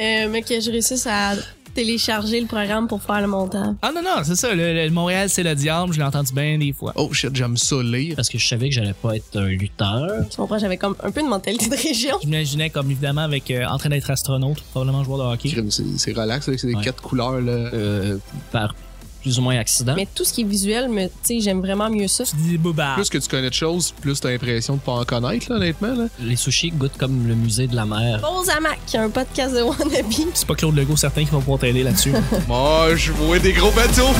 [0.00, 1.32] Euh, mais que je réussisse à
[1.74, 3.74] télécharger le programme pour faire le montage.
[3.82, 4.54] Ah non, non, c'est ça.
[4.54, 5.92] Le, le Montréal, c'est le diable.
[5.92, 6.92] Je l'ai entendu bien des fois.
[6.96, 8.16] Oh shit, j'aime ça lire.
[8.16, 10.26] Parce que je savais que j'allais pas être un lutteur.
[10.30, 12.16] Tu comprends, j'avais comme un peu de mentalité de région.
[12.22, 15.54] Je m'imaginais comme évidemment avec euh, en train d'être astronaute, probablement joueur de hockey.
[15.98, 16.84] C'est relax, c'est des Ouais.
[16.84, 17.52] quatre couleurs, là.
[17.52, 18.18] euh,
[18.52, 18.74] par
[19.26, 19.94] plus ou moins accident.
[19.96, 20.88] Mais tout ce qui est visuel,
[21.24, 22.22] sais, j'aime vraiment mieux ça.
[22.22, 22.94] Tu dis bobards.
[22.94, 25.94] Plus que tu connais de choses, plus t'as l'impression de pas en connaître, là, honnêtement,
[25.94, 26.04] là.
[26.20, 28.20] Les sushis goûtent comme le musée de la mer.
[28.20, 30.12] Pause à Mac, un podcast de Wannabe.
[30.32, 32.12] C'est pas Claude Legault certain qui va pouvoir t'aider là-dessus.
[32.46, 34.12] Moi, je vois des gros bateaux.